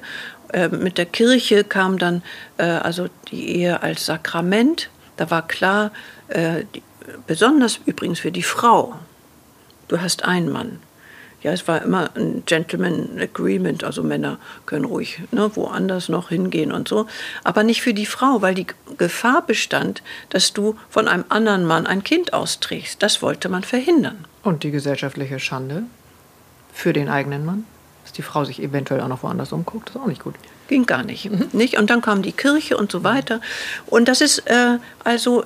[0.53, 2.23] Äh, mit der Kirche kam dann
[2.57, 4.89] äh, also die Ehe als Sakrament.
[5.17, 5.91] Da war klar,
[6.29, 6.83] äh, die,
[7.27, 8.95] besonders übrigens für die Frau,
[9.87, 10.79] du hast einen Mann
[11.43, 16.71] ja, es war immer ein Gentleman Agreement, also Männer können ruhig ne, woanders noch hingehen
[16.71, 17.07] und so,
[17.43, 21.87] aber nicht für die Frau, weil die Gefahr bestand, dass du von einem anderen Mann
[21.87, 23.01] ein Kind austrägst.
[23.01, 24.25] Das wollte man verhindern.
[24.43, 25.83] Und die gesellschaftliche Schande
[26.73, 27.65] für den eigenen Mann,
[28.11, 30.35] dass die Frau sich eventuell auch noch woanders umguckt, ist auch nicht gut.
[30.67, 31.47] Ging gar nicht, mhm.
[31.53, 31.77] nicht.
[31.77, 33.39] Und dann kam die Kirche und so weiter.
[33.87, 35.45] Und das ist äh, also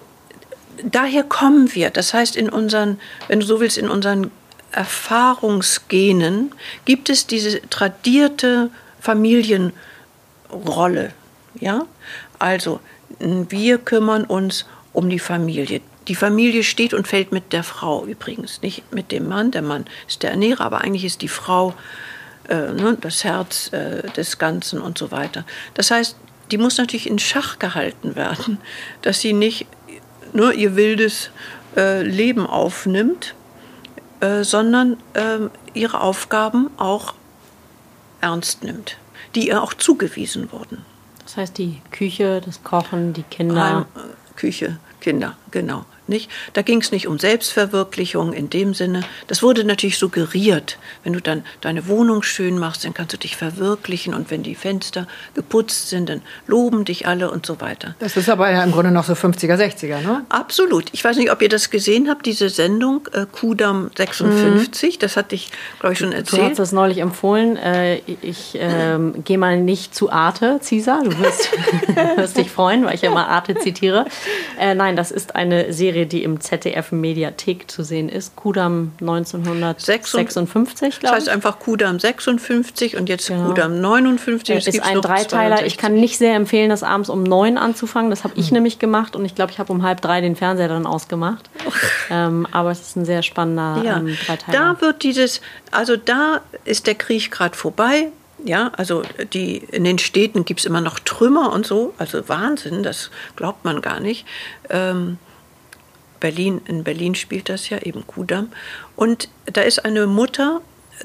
[0.83, 1.91] daher kommen wir.
[1.91, 4.31] Das heißt, in unseren, wenn du so willst, in unseren
[4.71, 6.51] Erfahrungsgenen
[6.85, 9.73] gibt es diese tradierte Familienrolle.
[11.59, 11.85] Ja?
[12.39, 12.79] Also,
[13.19, 15.81] wir kümmern uns um die Familie.
[16.07, 19.51] Die Familie steht und fällt mit der Frau übrigens, nicht mit dem Mann.
[19.51, 21.73] Der Mann ist der Ernährer, aber eigentlich ist die Frau
[22.47, 25.45] das Herz äh, des Ganzen und so weiter.
[25.73, 26.15] Das heißt,
[26.51, 28.59] die muss natürlich in Schach gehalten werden,
[29.01, 29.65] dass sie nicht
[30.33, 31.31] nur ihr wildes
[31.75, 33.33] äh, Leben aufnimmt,
[34.19, 37.13] äh, sondern äh, ihre Aufgaben auch
[38.21, 38.97] ernst nimmt,
[39.33, 40.85] die ihr auch zugewiesen wurden.
[41.23, 43.87] Das heißt, die Küche, das Kochen, die Kinder.
[43.95, 45.85] Äh, Küche, Kinder, genau.
[46.07, 46.29] Nicht?
[46.53, 49.01] Da ging es nicht um Selbstverwirklichung in dem Sinne.
[49.27, 50.77] Das wurde natürlich suggeriert.
[51.03, 54.13] Wenn du dann deine Wohnung schön machst, dann kannst du dich verwirklichen.
[54.13, 57.95] Und wenn die Fenster geputzt sind, dann loben dich alle und so weiter.
[57.99, 60.25] Das ist aber ja im Grunde noch so 50er, 60er, ne?
[60.29, 60.85] Absolut.
[60.91, 64.95] Ich weiß nicht, ob ihr das gesehen habt, diese Sendung äh, Kudam 56.
[64.95, 64.99] Mhm.
[64.99, 66.41] Das hatte ich, glaube ich, schon erzählt.
[66.41, 67.57] Du hast das neulich empfohlen.
[67.57, 71.01] Äh, ich äh, gehe mal nicht zu Arte, Cisa.
[71.03, 71.49] Du wirst,
[72.15, 74.05] wirst dich freuen, weil ich ja mal Arte zitiere.
[74.59, 78.35] Äh, nein, das ist eine Serie Serie, die im ZDF Mediathek zu sehen ist.
[78.35, 80.99] Kudam 1956, glaube ich.
[80.99, 83.47] Das heißt einfach Kudam 56 und jetzt genau.
[83.47, 84.57] Kudam 59.
[84.57, 85.55] Es ist ein Dreiteiler.
[85.55, 85.67] 62.
[85.67, 88.09] Ich kann nicht sehr empfehlen, das abends um neun anzufangen.
[88.09, 88.55] Das habe ich mhm.
[88.55, 91.49] nämlich gemacht und ich glaube, ich habe um halb drei den Fernseher dann ausgemacht.
[92.09, 93.97] ähm, aber es ist ein sehr spannender ja.
[93.97, 94.75] ähm, Dreiteiler.
[94.75, 95.39] Da wird dieses,
[95.71, 98.09] also da ist der Krieg gerade vorbei.
[98.43, 99.01] Ja, also
[99.33, 101.93] die, in den Städten gibt es immer noch Trümmer und so.
[101.97, 104.25] Also Wahnsinn, das glaubt man gar nicht.
[104.69, 105.17] Ähm,
[106.25, 108.51] Berlin, in Berlin spielt das ja eben Kudamm.
[108.95, 110.61] Und da ist eine Mutter,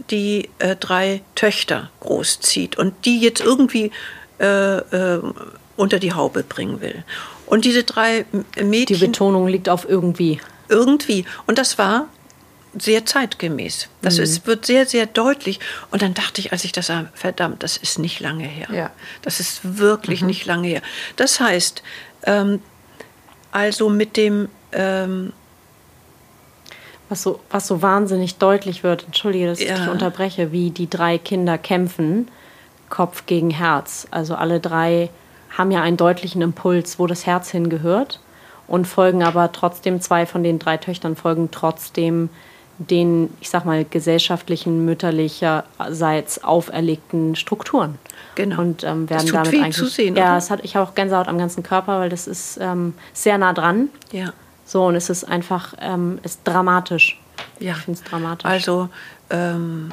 [0.09, 3.90] die äh, drei Töchter großzieht und die jetzt irgendwie
[4.38, 5.20] äh, äh,
[5.76, 7.04] unter die Haube bringen will.
[7.44, 8.24] Und diese drei
[8.56, 8.98] Mädchen.
[8.98, 10.40] Die Betonung liegt auf irgendwie.
[10.70, 11.26] Irgendwie.
[11.46, 12.09] Und das war
[12.78, 13.88] sehr zeitgemäß.
[14.00, 14.22] Das mhm.
[14.22, 15.61] ist, wird sehr, sehr deutlich.
[15.90, 18.68] Und dann dachte ich, als ich das sah, verdammt, das ist nicht lange her.
[18.72, 18.90] Ja.
[19.20, 20.28] Das ist wirklich mhm.
[20.28, 20.83] nicht lange her.
[21.16, 21.83] Das heißt,
[22.22, 22.62] ähm,
[23.52, 25.33] also mit dem ähm,
[27.09, 29.74] was so, was so wahnsinnig deutlich wird, entschuldige, dass ja.
[29.74, 32.28] ich dich unterbreche, wie die drei Kinder kämpfen,
[32.88, 34.06] Kopf gegen Herz.
[34.11, 35.11] Also alle drei
[35.56, 38.20] haben ja einen deutlichen Impuls, wo das Herz hingehört
[38.66, 42.30] und folgen aber trotzdem, zwei von den drei Töchtern folgen trotzdem
[42.78, 47.98] den, ich sag mal, gesellschaftlichen, mütterlicherseits auferlegten Strukturen.
[48.37, 48.61] Genau.
[48.61, 49.76] Und ähm, werden das tut damit eigentlich.
[49.76, 52.59] Zu sehen, ja, es hat, ich habe auch Gänsehaut am ganzen Körper, weil das ist
[52.61, 53.88] ähm, sehr nah dran.
[54.12, 54.33] Ja.
[54.70, 57.18] So, und es ist einfach, ähm, ist dramatisch.
[57.59, 57.72] Ja.
[57.72, 58.44] Ich finde es dramatisch.
[58.44, 58.88] Also,
[59.28, 59.90] ähm,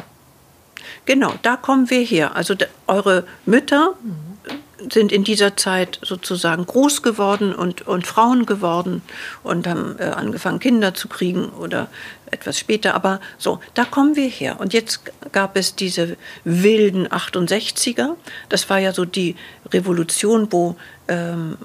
[1.06, 2.36] genau, da kommen wir her.
[2.36, 2.54] Also,
[2.86, 4.92] eure Mütter mhm.
[4.92, 9.02] sind in dieser Zeit sozusagen groß geworden und, und Frauen geworden
[9.42, 11.88] und haben äh, angefangen, Kinder zu kriegen oder
[12.30, 12.94] etwas später.
[12.94, 14.60] Aber so, da kommen wir her.
[14.60, 18.16] Und jetzt gab es diese wilden 68er.
[18.50, 19.36] Das war ja so die
[19.74, 20.76] Revolution, wo.
[21.08, 21.58] Ähm,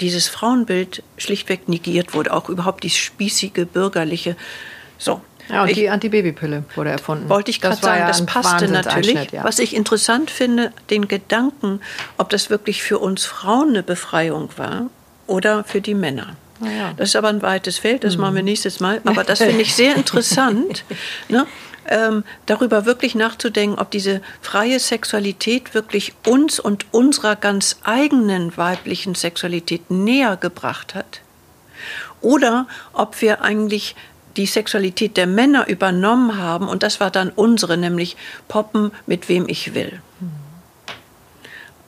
[0.00, 4.36] dieses Frauenbild schlichtweg negiert wurde, auch überhaupt die spießige bürgerliche.
[4.98, 5.20] So.
[5.48, 7.28] Ja, und ich, die Antibabypille wurde erfunden.
[7.28, 9.32] Wollte ich gerade sagen, ja das passte natürlich.
[9.32, 9.44] Ja.
[9.44, 11.80] Was ich interessant finde, den Gedanken,
[12.16, 14.88] ob das wirklich für uns Frauen eine Befreiung war
[15.26, 16.36] oder für die Männer.
[16.60, 16.94] Ja.
[16.96, 18.22] Das ist aber ein weites Feld, das mhm.
[18.22, 19.02] machen wir nächstes Mal.
[19.04, 20.84] Aber das finde ich sehr interessant.
[21.28, 21.46] ne?
[21.88, 29.14] Ähm, darüber wirklich nachzudenken, ob diese freie Sexualität wirklich uns und unserer ganz eigenen weiblichen
[29.14, 31.20] Sexualität näher gebracht hat.
[32.20, 33.94] Oder ob wir eigentlich
[34.36, 38.16] die Sexualität der Männer übernommen haben und das war dann unsere, nämlich
[38.48, 40.00] Poppen mit wem ich will.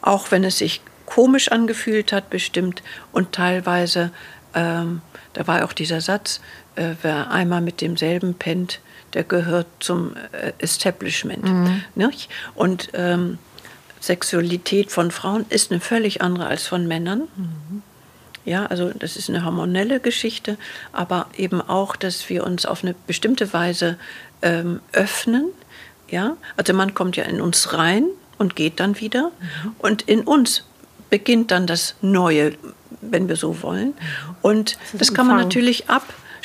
[0.01, 2.83] Auch wenn es sich komisch angefühlt hat, bestimmt
[3.13, 4.11] und teilweise,
[4.55, 5.01] ähm,
[5.33, 6.41] da war auch dieser Satz,
[6.77, 8.81] äh, wer einmal mit demselben pennt,
[9.17, 11.43] der gehört zum äh, Establishment.
[11.43, 11.83] Mhm.
[12.55, 13.39] Und ähm,
[13.99, 17.23] Sexualität von Frauen ist eine völlig andere als von Männern.
[17.35, 17.83] Mhm.
[18.45, 20.59] Ja, also das ist eine hormonelle Geschichte,
[20.93, 23.97] aber eben auch, dass wir uns auf eine bestimmte Weise
[24.43, 25.47] ähm, öffnen.
[26.11, 28.05] Ja, also man kommt ja in uns rein
[28.37, 29.73] und geht dann wieder mhm.
[29.79, 30.65] und in uns
[31.09, 32.53] beginnt dann das Neue,
[33.01, 33.95] wenn wir so wollen.
[34.43, 35.89] Und das, das kann man natürlich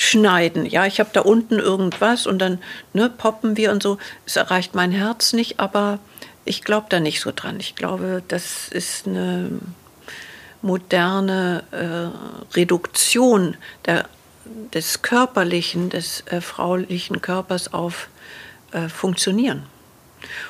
[0.01, 0.65] abschneiden.
[0.65, 2.57] Ja, ich habe da unten irgendwas und dann
[2.93, 3.99] ne, poppen wir und so.
[4.25, 5.99] Es erreicht mein Herz nicht, aber
[6.43, 7.59] ich glaube da nicht so dran.
[7.59, 9.59] Ich glaube, das ist eine
[10.63, 14.09] moderne äh, Reduktion der,
[14.73, 18.09] des körperlichen, des äh, fraulichen Körpers auf
[18.71, 19.67] äh, Funktionieren.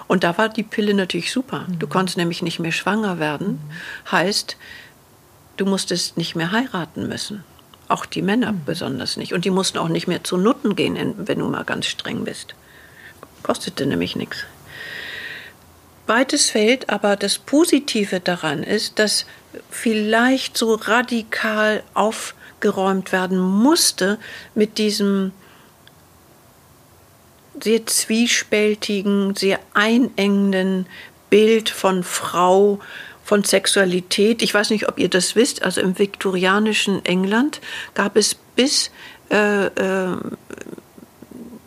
[0.08, 1.66] Und da war die Pille natürlich super.
[1.68, 1.80] Mhm.
[1.80, 3.48] Du konntest nämlich nicht mehr schwanger werden.
[3.48, 4.12] Mhm.
[4.14, 4.56] Heißt,
[5.58, 7.44] du musstest nicht mehr heiraten müssen.
[7.92, 9.34] Auch die Männer besonders nicht.
[9.34, 12.56] Und die mussten auch nicht mehr zu Nutten gehen, wenn du mal ganz streng bist.
[13.44, 14.46] Kostete nämlich nichts.
[16.08, 19.26] Weites Feld, aber das Positive daran ist, dass
[19.70, 24.18] vielleicht so radikal aufgeräumt werden musste
[24.56, 25.34] mit diesem
[27.62, 30.86] sehr zwiespältigen, sehr einengenden
[31.30, 32.80] Bild von Frau,
[33.32, 34.42] von Sexualität.
[34.42, 37.62] Ich weiß nicht, ob ihr das wisst, also im viktorianischen England
[37.94, 38.92] gab es bis
[39.30, 40.18] äh, äh,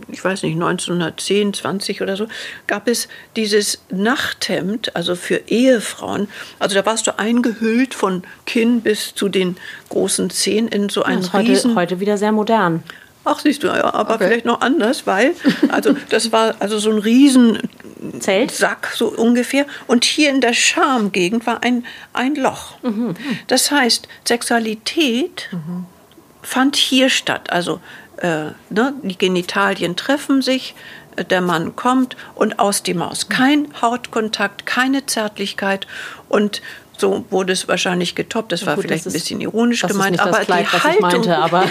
[0.08, 2.28] ich weiß nicht, 1910, 20 oder so,
[2.66, 6.28] gab es dieses Nachthemd, also für Ehefrauen.
[6.58, 9.56] Also da warst du eingehüllt von Kinn bis zu den
[9.88, 12.82] großen Zehen in so das ist heute, heute wieder sehr modern.
[13.24, 14.26] Ach, siehst du, ja, aber okay.
[14.28, 15.34] vielleicht noch anders, weil,
[15.68, 17.58] also das war also so ein riesen
[18.20, 18.50] Zelt?
[18.50, 19.66] Sack, so ungefähr.
[19.86, 22.76] Und hier in der Schamgegend war ein, ein Loch.
[22.82, 23.14] Mhm.
[23.46, 25.86] Das heißt, Sexualität mhm.
[26.42, 27.50] fand hier statt.
[27.50, 27.80] Also
[28.18, 30.74] äh, ne, die Genitalien treffen sich,
[31.16, 33.28] äh, der Mann kommt und aus die Maus.
[33.28, 35.86] Kein Hautkontakt, keine Zärtlichkeit
[36.28, 36.62] und
[36.96, 38.52] so wurde es wahrscheinlich getoppt.
[38.52, 41.00] Das war gut, vielleicht das ein bisschen ironisch gemeint, ist aber das Kleid, die Haltung.
[41.00, 41.64] Meinte, aber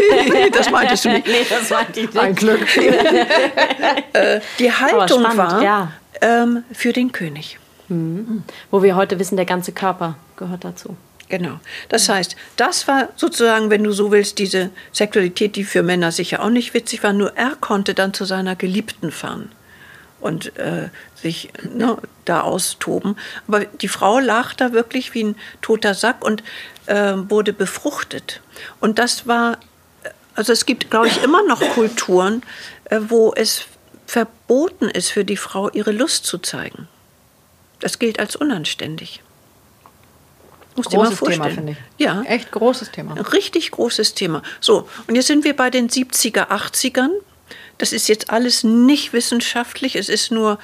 [0.52, 1.26] das meintest du nicht.
[1.34, 2.18] Nee, das meinte ich nicht.
[2.18, 2.66] Ein Glück.
[4.12, 5.92] Äh, die Haltung spannend, war ja.
[6.20, 7.58] ähm, für den König.
[7.88, 8.44] Mhm.
[8.70, 10.96] Wo wir heute wissen, der ganze Körper gehört dazu.
[11.28, 11.58] Genau.
[11.88, 16.44] Das heißt, das war sozusagen, wenn du so willst, diese Sexualität, die für Männer sicher
[16.44, 19.50] auch nicht witzig war, nur er konnte dann zu seiner Geliebten fahren
[20.24, 23.16] und äh, sich ne, da austoben.
[23.46, 26.42] Aber die Frau lag da wirklich wie ein toter Sack und
[26.86, 28.40] äh, wurde befruchtet.
[28.80, 29.58] Und das war,
[30.34, 32.42] also es gibt, glaube ich, immer noch Kulturen,
[32.84, 33.66] äh, wo es
[34.06, 36.88] verboten ist für die Frau, ihre Lust zu zeigen.
[37.80, 39.22] Das gilt als unanständig.
[40.74, 41.78] Muss großes Thema, finde ich.
[41.98, 42.22] Ja.
[42.22, 43.12] Echt großes Thema.
[43.32, 44.42] richtig großes Thema.
[44.60, 47.10] So, und jetzt sind wir bei den 70er, 80ern.
[47.78, 49.96] Das ist jetzt alles nicht wissenschaftlich.
[49.96, 50.58] Es ist nur,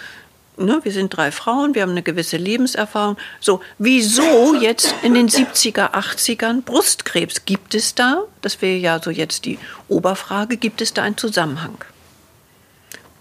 [0.56, 3.16] ne, wir sind drei Frauen, wir haben eine gewisse Lebenserfahrung.
[3.40, 7.44] So, wieso jetzt in den 70er, 80ern Brustkrebs?
[7.44, 11.78] Gibt es da, das wäre ja so jetzt die Oberfrage, gibt es da einen Zusammenhang?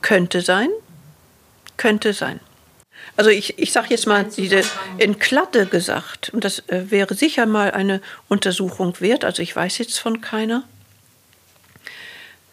[0.01, 0.69] Könnte sein,
[1.77, 2.39] könnte sein.
[3.15, 4.61] Also ich, ich sage jetzt mal diese
[4.97, 9.77] in Klatte gesagt, und das äh, wäre sicher mal eine Untersuchung wert, also ich weiß
[9.79, 10.63] jetzt von keiner,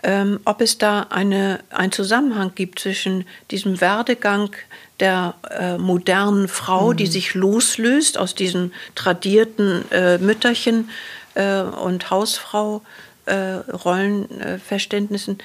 [0.07, 4.55] ähm, ob es da eine, einen Zusammenhang gibt zwischen diesem Werdegang
[5.01, 6.97] der äh, modernen Frau, mhm.
[6.97, 10.91] die sich loslöst aus diesen tradierten äh, Mütterchen
[11.35, 12.83] äh, und Hausfrau
[13.27, 15.39] äh, Rollenverständnissen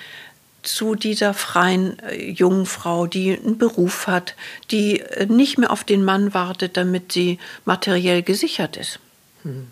[0.61, 4.35] zu dieser freien äh, jungen Frau, die einen Beruf hat,
[4.69, 8.99] die äh, nicht mehr auf den Mann wartet, damit sie materiell gesichert ist.
[9.41, 9.71] Hm.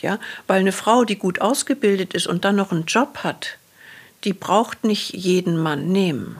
[0.00, 3.58] Ja, weil eine Frau, die gut ausgebildet ist und dann noch einen Job hat,
[4.24, 6.38] die braucht nicht jeden Mann nehmen.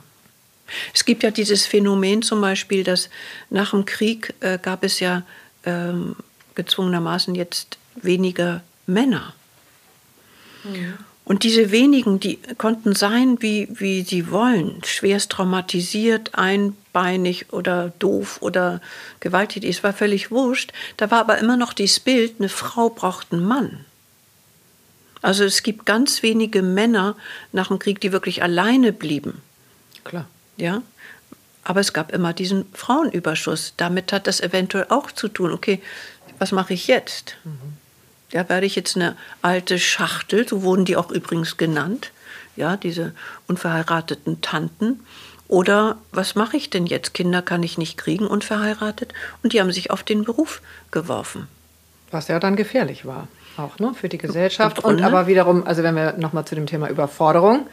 [0.94, 3.10] Es gibt ja dieses Phänomen zum Beispiel, dass
[3.50, 5.22] nach dem Krieg äh, gab es ja
[5.64, 6.16] ähm,
[6.54, 9.34] gezwungenermaßen jetzt weniger Männer.
[10.64, 10.98] Mhm.
[11.24, 18.38] Und diese wenigen, die konnten sein, wie, wie sie wollen, schwerst traumatisiert, einbeinig oder doof
[18.40, 18.80] oder
[19.20, 20.72] gewalttätig, es war völlig wurscht.
[20.96, 23.84] Da war aber immer noch dieses Bild, eine Frau braucht einen Mann.
[25.22, 27.16] Also es gibt ganz wenige Männer
[27.52, 29.40] nach dem Krieg, die wirklich alleine blieben.
[30.04, 30.28] Klar.
[30.56, 30.82] Ja.
[31.64, 33.74] Aber es gab immer diesen Frauenüberschuss.
[33.76, 35.52] Damit hat das eventuell auch zu tun.
[35.52, 35.80] Okay,
[36.38, 37.36] was mache ich jetzt?
[37.44, 37.74] Mhm.
[38.30, 42.10] Da werde ich jetzt eine alte Schachtel, so wurden die auch übrigens genannt,
[42.56, 43.14] ja, diese
[43.46, 45.00] unverheirateten Tanten.
[45.48, 47.12] Oder was mache ich denn jetzt?
[47.12, 49.12] Kinder kann ich nicht kriegen, unverheiratet.
[49.42, 51.46] Und die haben sich auf den Beruf geworfen.
[52.12, 54.84] Was ja dann gefährlich war, auch ne, für die Gesellschaft.
[54.84, 57.66] Und, aber wiederum, also wenn wir nochmal zu dem Thema Überforderung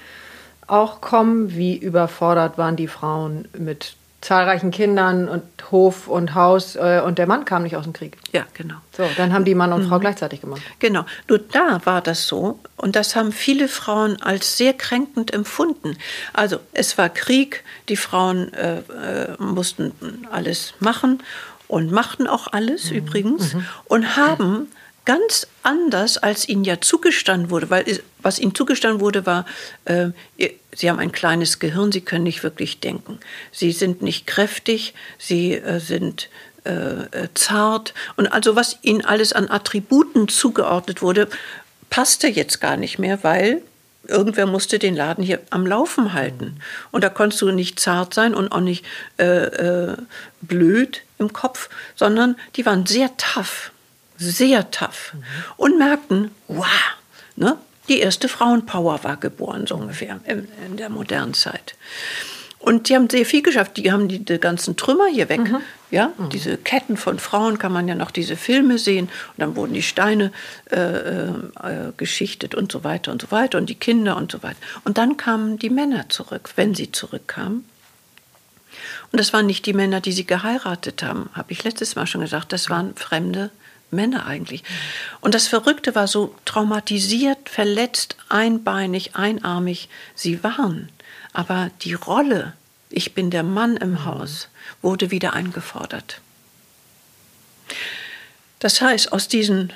[0.66, 7.02] auch kommen, wie überfordert waren die Frauen mit zahlreichen Kindern und Hof und Haus äh,
[7.06, 8.18] und der Mann kam nicht aus dem Krieg.
[8.34, 8.76] Ja, genau.
[8.96, 10.02] So, dann haben die Mann und Frau mhm.
[10.02, 10.62] gleichzeitig gemacht.
[10.80, 11.06] Genau.
[11.30, 15.98] Nur da war das so und das haben viele Frauen als sehr kränkend empfunden.
[16.34, 19.94] Also es war Krieg, die Frauen äh, äh, mussten
[20.32, 21.24] alles machen
[21.70, 22.98] und machten auch alles mhm.
[22.98, 23.66] übrigens mhm.
[23.86, 24.68] und haben
[25.06, 29.46] ganz anders, als ihnen ja zugestanden wurde, weil was ihnen zugestanden wurde, war,
[29.86, 30.10] äh,
[30.76, 33.20] sie haben ein kleines Gehirn, sie können nicht wirklich denken.
[33.52, 36.30] Sie sind nicht kräftig, sie äh, sind
[36.66, 41.30] äh, äh zart und also was ihnen alles an Attributen zugeordnet wurde,
[41.90, 43.62] passte jetzt gar nicht mehr, weil
[44.08, 46.60] irgendwer musste den Laden hier am Laufen halten.
[46.92, 48.86] Und da konntest du nicht zart sein und auch nicht
[49.18, 49.98] äh, äh,
[50.42, 53.72] blöd im Kopf, sondern die waren sehr tough
[54.20, 55.24] sehr tough mhm.
[55.58, 56.68] und merkten, wow,
[57.36, 61.76] ne, die erste Frauenpower war geboren, so ungefähr in, in, der modernen Zeit.
[62.60, 63.78] Und die haben sehr viel geschafft.
[63.78, 65.40] Die haben die, die ganzen Trümmer hier weg.
[65.40, 65.62] Mhm.
[65.92, 66.30] Ja, mhm.
[66.30, 69.06] diese Ketten von Frauen kann man ja noch diese Filme sehen.
[69.06, 70.34] Und dann wurden die Steine
[70.70, 71.32] äh, äh,
[71.96, 74.58] geschichtet und so weiter und so weiter und die Kinder und so weiter.
[74.84, 77.64] Und dann kamen die Männer zurück, wenn sie zurückkamen.
[79.12, 82.22] Und das waren nicht die Männer, die sie geheiratet haben, habe ich letztes Mal schon
[82.22, 82.54] gesagt.
[82.54, 83.50] Das waren fremde
[83.92, 84.64] Männer eigentlich.
[85.20, 90.90] Und das Verrückte war so traumatisiert, verletzt, einbeinig, einarmig sie waren.
[91.34, 92.54] Aber die Rolle,
[92.90, 94.06] ich bin der Mann im.
[94.06, 94.48] Haus,
[94.82, 96.22] wurde wieder eingefordert.
[98.60, 99.74] Das heißt, aus diesen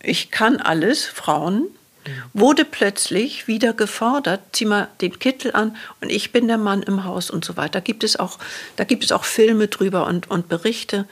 [0.00, 1.68] Ich kann alles Frauen
[2.32, 7.04] wurde plötzlich wieder gefordert, zieh mal den Kittel an und ich bin der Mann im
[7.04, 7.74] Haus und so weiter.
[7.74, 8.38] Da gibt es auch,
[8.76, 11.06] da gibt es auch Filme drüber und, und Berichte.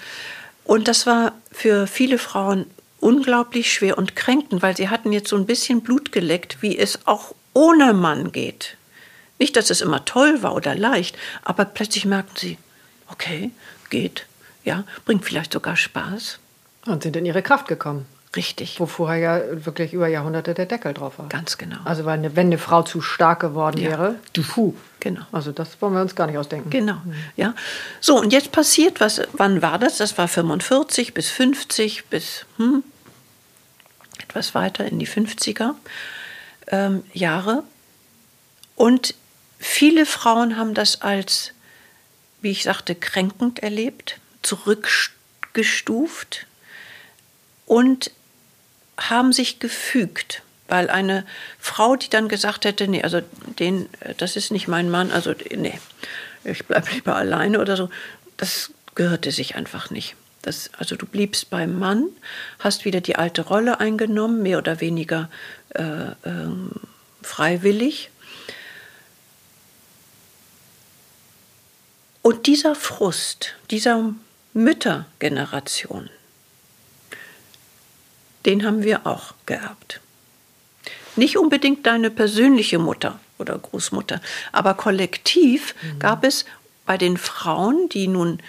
[0.64, 2.66] Und das war für viele Frauen
[3.00, 7.00] unglaublich schwer und kränkend, weil sie hatten jetzt so ein bisschen Blut geleckt, wie es
[7.07, 8.76] auch ohne Mann geht.
[9.38, 12.59] Nicht, dass es immer toll war oder leicht, aber plötzlich merkten sie,
[13.09, 13.50] okay,
[13.90, 14.26] geht,
[14.64, 16.38] ja, bringt vielleicht sogar Spaß.
[16.87, 18.07] Und sind in ihre Kraft gekommen.
[18.35, 18.81] Richtig.
[18.81, 21.29] Wo vorher ja wirklich über Jahrhunderte der Deckel drauf war.
[21.29, 21.77] Ganz genau.
[21.85, 23.90] Also wenn eine, wenn eine Frau zu stark geworden ja.
[23.90, 24.73] wäre, du puh.
[25.01, 25.21] Genau.
[25.33, 26.71] Also das wollen wir uns gar nicht ausdenken.
[26.71, 26.97] Genau.
[27.37, 27.55] Ja.
[28.01, 29.21] So, und jetzt passiert was.
[29.33, 29.99] Wann war das?
[29.99, 32.83] Das war 45 bis 50 bis hm,
[34.23, 35.75] etwas weiter in die 50er
[36.68, 37.64] ähm, Jahre.
[38.77, 39.14] Und
[39.59, 41.53] viele Frauen haben das als,
[42.40, 46.47] wie ich sagte, kränkend erlebt, zurückgestuft
[47.66, 48.11] und
[48.98, 50.42] haben sich gefügt.
[50.68, 51.26] Weil eine
[51.59, 53.20] Frau, die dann gesagt hätte, nee, also
[53.59, 55.78] den, das ist nicht mein Mann, also nee,
[56.44, 57.90] ich bleibe lieber alleine oder so,
[58.37, 60.16] das gehörte sich einfach nicht.
[60.40, 62.09] Das, also du bliebst beim Mann,
[62.59, 65.31] hast wieder die alte Rolle eingenommen, mehr oder weniger
[65.74, 66.48] äh, äh,
[67.22, 68.11] freiwillig.
[72.22, 74.14] Und dieser Frust dieser
[74.52, 76.11] Müttergeneration,
[78.46, 80.00] den haben wir auch geerbt.
[81.16, 85.98] Nicht unbedingt deine persönliche Mutter oder Großmutter, aber kollektiv mhm.
[85.98, 86.44] gab es
[86.87, 88.40] bei den Frauen, die nun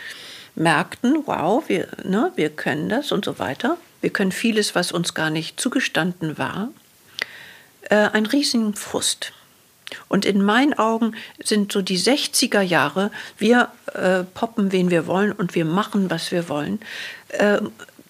[0.55, 5.13] merkten, wow, wir, ne, wir können das und so weiter, wir können vieles, was uns
[5.13, 6.69] gar nicht zugestanden war,
[7.89, 9.33] äh, ein riesigen Frust.
[10.07, 15.31] Und in meinen Augen sind so die 60er Jahre, wir äh, poppen, wen wir wollen
[15.31, 16.79] und wir machen, was wir wollen,
[17.29, 17.59] äh,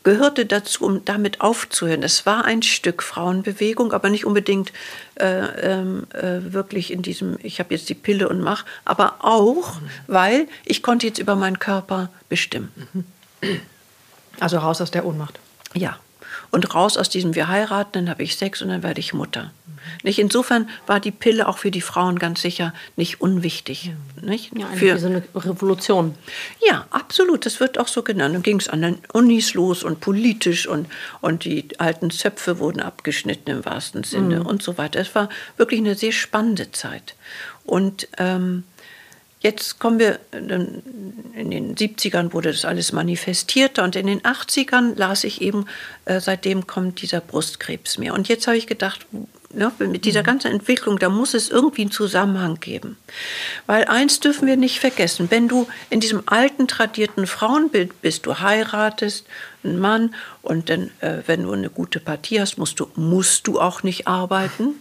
[0.04, 2.04] gehörte dazu, um damit aufzuhören.
[2.04, 4.74] Es war ein Stück Frauenbewegung, aber nicht unbedingt
[5.16, 9.80] äh, ähm, äh, wirklich in diesem, ich habe jetzt die Pille und mach, aber auch,
[10.08, 12.72] weil ich konnte jetzt über meinen Körper bestimmen.
[14.40, 15.40] Also raus aus der Ohnmacht.
[15.74, 15.98] Ja.
[16.54, 19.52] Und raus aus diesem Wir heiraten, dann habe ich Sex und dann werde ich Mutter.
[20.04, 20.20] Nicht?
[20.20, 23.92] Insofern war die Pille auch für die Frauen ganz sicher nicht unwichtig.
[24.22, 24.56] Nicht?
[24.56, 26.14] Ja, für so eine Revolution.
[26.64, 27.48] Ja, absolut.
[27.48, 28.36] Das wird auch so genannt.
[28.36, 30.86] Dann ging es an den Unis los und politisch und,
[31.22, 34.46] und die alten Zöpfe wurden abgeschnitten im wahrsten Sinne mhm.
[34.46, 35.00] und so weiter.
[35.00, 37.16] Es war wirklich eine sehr spannende Zeit.
[37.66, 38.64] Und ähm,
[39.44, 45.26] Jetzt kommen wir, in den 70ern wurde das alles manifestierter und in den 80ern las
[45.26, 45.66] ich eben,
[46.06, 48.14] äh, seitdem kommt dieser Brustkrebs mehr.
[48.14, 49.06] Und jetzt habe ich gedacht,
[49.56, 50.26] Ne, mit dieser mhm.
[50.26, 52.98] ganzen Entwicklung, da muss es irgendwie einen Zusammenhang geben.
[53.68, 58.40] Weil eins dürfen wir nicht vergessen, wenn du in diesem alten, tradierten Frauenbild bist, du
[58.40, 59.28] heiratest
[59.64, 63.60] einen Mann und dann, äh, wenn du eine gute Partie hast, musst du, musst du
[63.60, 64.74] auch nicht arbeiten.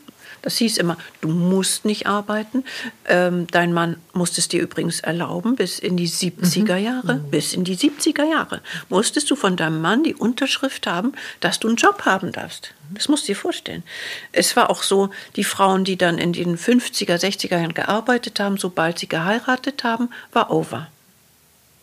[0.43, 2.65] Das hieß immer, du musst nicht arbeiten.
[3.07, 6.85] Ähm, dein Mann musste es dir übrigens erlauben, bis in die 70er mhm.
[6.85, 7.31] Jahre, mhm.
[7.31, 11.69] bis in die 70er Jahre musstest du von deinem Mann die Unterschrift haben, dass du
[11.69, 12.75] einen Job haben darfst.
[12.91, 13.85] Das musst du dir vorstellen.
[14.33, 18.59] Es war auch so, die Frauen, die dann in den 50er, 60er Jahren gearbeitet haben,
[18.59, 20.89] sobald sie geheiratet haben, war over.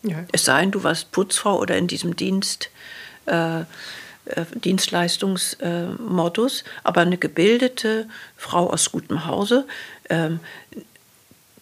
[0.02, 0.24] Ja.
[0.32, 2.70] Es sei denn, du warst Putzfrau oder in diesem Dienst.
[3.26, 3.64] Äh,
[4.36, 9.66] äh, Dienstleistungsmodus, aber eine gebildete Frau aus gutem Hause,
[10.08, 10.40] ähm,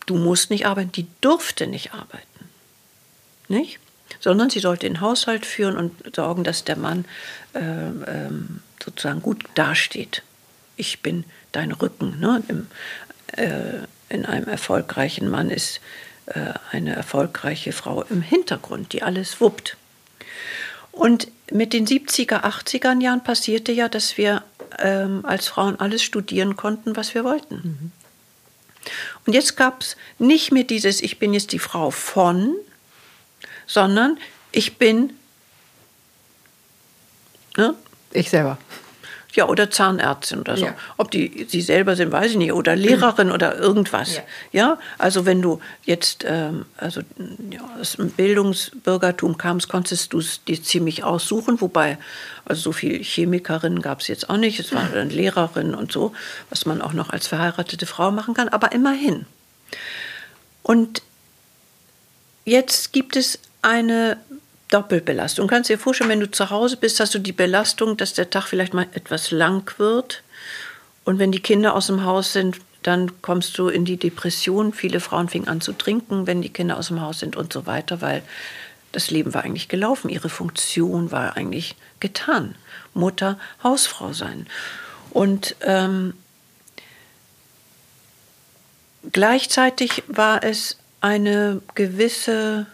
[0.06, 2.22] du musst nicht arbeiten, die durfte nicht arbeiten.
[3.48, 3.80] Nicht?
[4.20, 7.04] Sondern sie sollte den Haushalt führen und sorgen, dass der Mann
[7.54, 10.22] äh, ähm, sozusagen gut dasteht.
[10.76, 12.20] Ich bin dein Rücken.
[12.20, 12.42] Ne?
[12.48, 12.66] Im,
[13.36, 15.80] äh, in einem erfolgreichen Mann ist
[16.26, 19.76] äh, eine erfolgreiche Frau im Hintergrund, die alles wuppt.
[20.98, 24.42] Und mit den 70er, 80er Jahren passierte ja, dass wir
[24.80, 27.54] ähm, als Frauen alles studieren konnten, was wir wollten.
[27.54, 27.92] Mhm.
[29.24, 32.56] Und jetzt gab es nicht mehr dieses, ich bin jetzt die Frau von,
[33.68, 34.18] sondern
[34.50, 35.12] ich bin.
[37.56, 37.76] Ne?
[38.10, 38.58] Ich selber.
[39.34, 40.66] Ja, oder Zahnärztin oder so.
[40.66, 40.74] Ja.
[40.96, 42.52] Ob die sie selber sind, weiß ich nicht.
[42.52, 44.16] Oder Lehrerin oder irgendwas.
[44.16, 44.22] Ja,
[44.52, 44.78] ja?
[44.96, 47.02] also wenn du jetzt ähm, also,
[47.50, 51.60] ja, aus dem Bildungsbürgertum kamst, konntest du es dir ziemlich aussuchen.
[51.60, 51.98] Wobei,
[52.46, 54.60] also so viele Chemikerinnen gab es jetzt auch nicht.
[54.60, 56.14] Es war dann Lehrerin und so,
[56.48, 58.48] was man auch noch als verheiratete Frau machen kann.
[58.48, 59.26] Aber immerhin.
[60.62, 61.02] Und
[62.44, 64.16] jetzt gibt es eine
[64.68, 65.46] Doppelbelastung.
[65.46, 68.30] Du kannst dir vorstellen, wenn du zu Hause bist, hast du die Belastung, dass der
[68.30, 70.22] Tag vielleicht mal etwas lang wird.
[71.04, 74.72] Und wenn die Kinder aus dem Haus sind, dann kommst du in die Depression.
[74.72, 77.66] Viele Frauen fingen an zu trinken, wenn die Kinder aus dem Haus sind und so
[77.66, 78.22] weiter, weil
[78.92, 80.08] das Leben war eigentlich gelaufen.
[80.08, 82.54] Ihre Funktion war eigentlich getan.
[82.94, 84.46] Mutter, Hausfrau sein.
[85.10, 86.14] Und ähm,
[89.12, 92.66] gleichzeitig war es eine gewisse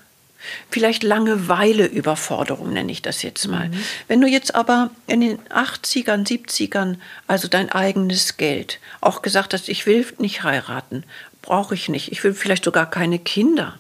[0.71, 3.69] Vielleicht Langeweile, Überforderung nenne ich das jetzt mal.
[3.69, 3.85] Mhm.
[4.09, 9.69] Wenn du jetzt aber in den 80ern, 70ern, also dein eigenes Geld, auch gesagt hast,
[9.69, 11.05] ich will nicht heiraten,
[11.43, 13.79] brauche ich nicht, ich will vielleicht sogar keine Kinder,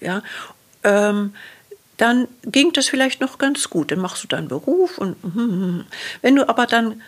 [0.00, 0.22] ja,
[0.82, 1.34] ähm,
[1.96, 3.90] dann ging das vielleicht noch ganz gut.
[3.90, 5.16] Dann machst du deinen Beruf und
[6.22, 7.02] wenn du aber dann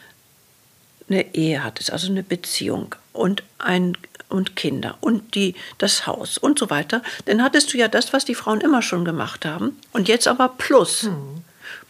[1.09, 3.97] eine Ehe hattest, also eine Beziehung und ein
[4.29, 8.25] und Kinder und die, das Haus und so weiter, dann hattest du ja das, was
[8.25, 9.79] die Frauen immer schon gemacht haben.
[9.93, 11.03] Und jetzt aber plus.
[11.03, 11.45] Hm.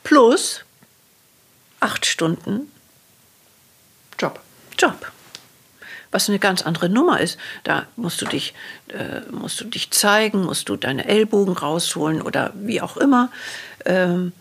[0.05, 0.61] Plus
[1.81, 2.71] acht Stunden
[4.19, 4.41] Job.
[4.79, 5.13] Job.
[6.11, 7.39] Was eine ganz andere Nummer ist.
[7.65, 8.55] Da musst du dich,
[8.89, 13.31] äh, musst du dich zeigen, musst du deine Ellbogen rausholen oder wie auch immer.
[13.85, 14.33] Ähm,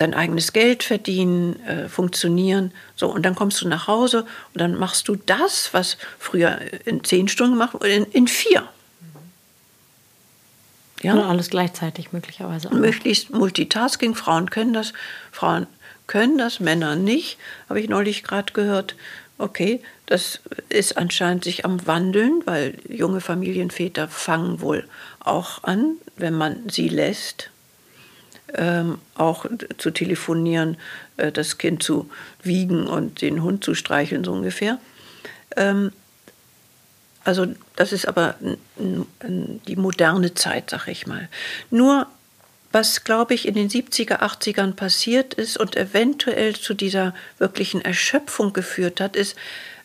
[0.00, 2.72] dein eigenes Geld verdienen, äh, funktionieren.
[2.96, 4.22] So, und dann kommst du nach Hause
[4.54, 8.66] und dann machst du das, was früher in zehn Stunden gemacht wurde, in, in vier.
[11.02, 11.12] Ja?
[11.12, 12.68] Und alles gleichzeitig möglicherweise.
[12.68, 12.72] Auch.
[12.72, 14.14] Möglichst Multitasking.
[14.14, 14.94] Frauen können das,
[15.32, 15.66] Frauen
[16.06, 17.38] können das, Männer nicht,
[17.68, 18.96] habe ich neulich gerade gehört.
[19.36, 24.86] Okay, das ist anscheinend sich am Wandeln, weil junge Familienväter fangen wohl
[25.20, 27.49] auch an, wenn man sie lässt,
[28.54, 29.46] ähm, auch
[29.78, 30.76] zu telefonieren,
[31.16, 32.10] äh, das Kind zu
[32.42, 34.78] wiegen und den Hund zu streicheln, so ungefähr.
[35.56, 35.92] Ähm,
[37.22, 37.46] also
[37.76, 38.36] das ist aber
[38.78, 41.28] die moderne Zeit, sag ich mal.
[41.70, 42.06] Nur
[42.72, 48.52] was, glaube ich, in den 70er, 80ern passiert ist und eventuell zu dieser wirklichen Erschöpfung
[48.52, 49.36] geführt hat, ist,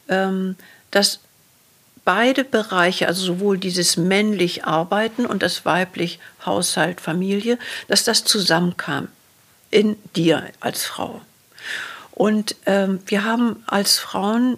[0.07, 0.55] ähm,
[0.91, 1.19] dass
[2.05, 9.09] beide Bereiche, also sowohl dieses männlich Arbeiten und das weiblich Haushalt, Familie, dass das zusammenkam
[9.71, 11.21] in dir als Frau.
[12.11, 14.57] Und ähm, wir haben als Frauen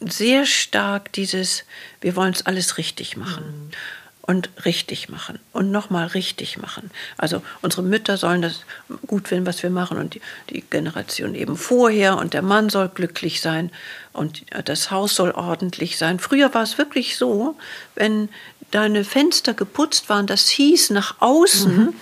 [0.00, 1.64] sehr stark dieses,
[2.00, 3.44] wir wollen es alles richtig machen.
[3.44, 3.70] Mhm
[4.28, 6.90] und richtig machen und nochmal richtig machen.
[7.16, 8.60] Also unsere Mütter sollen das
[9.06, 10.20] gut finden, was wir machen und die,
[10.50, 13.70] die, Generation eben vorher und der Mann soll glücklich sein
[14.12, 16.18] und das Haus soll ordentlich sein.
[16.18, 17.56] Früher war es wirklich so,
[17.94, 18.28] wenn
[18.70, 21.94] deine Fenster geputzt waren, das hieß nach außen, mhm.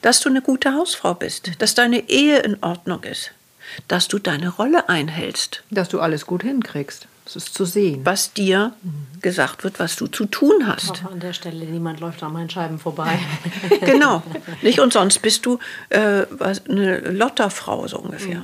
[0.00, 3.32] dass du eine gute Hausfrau bist, dass deine Ehe in Ordnung ist,
[3.86, 5.62] dass du deine Rolle einhältst.
[5.70, 7.06] Dass du alles gut hinkriegst.
[7.26, 8.00] Es ist zu sehen.
[8.04, 9.20] Was dir mhm.
[9.20, 10.90] gesagt wird, was du zu tun hast.
[11.04, 13.18] Auch an der Stelle, niemand läuft an meinen Scheiben vorbei.
[13.80, 14.22] genau.
[14.62, 14.78] Nicht?
[14.78, 15.58] Und sonst bist du
[15.88, 16.24] äh,
[16.68, 18.40] eine Lotterfrau, so ungefähr.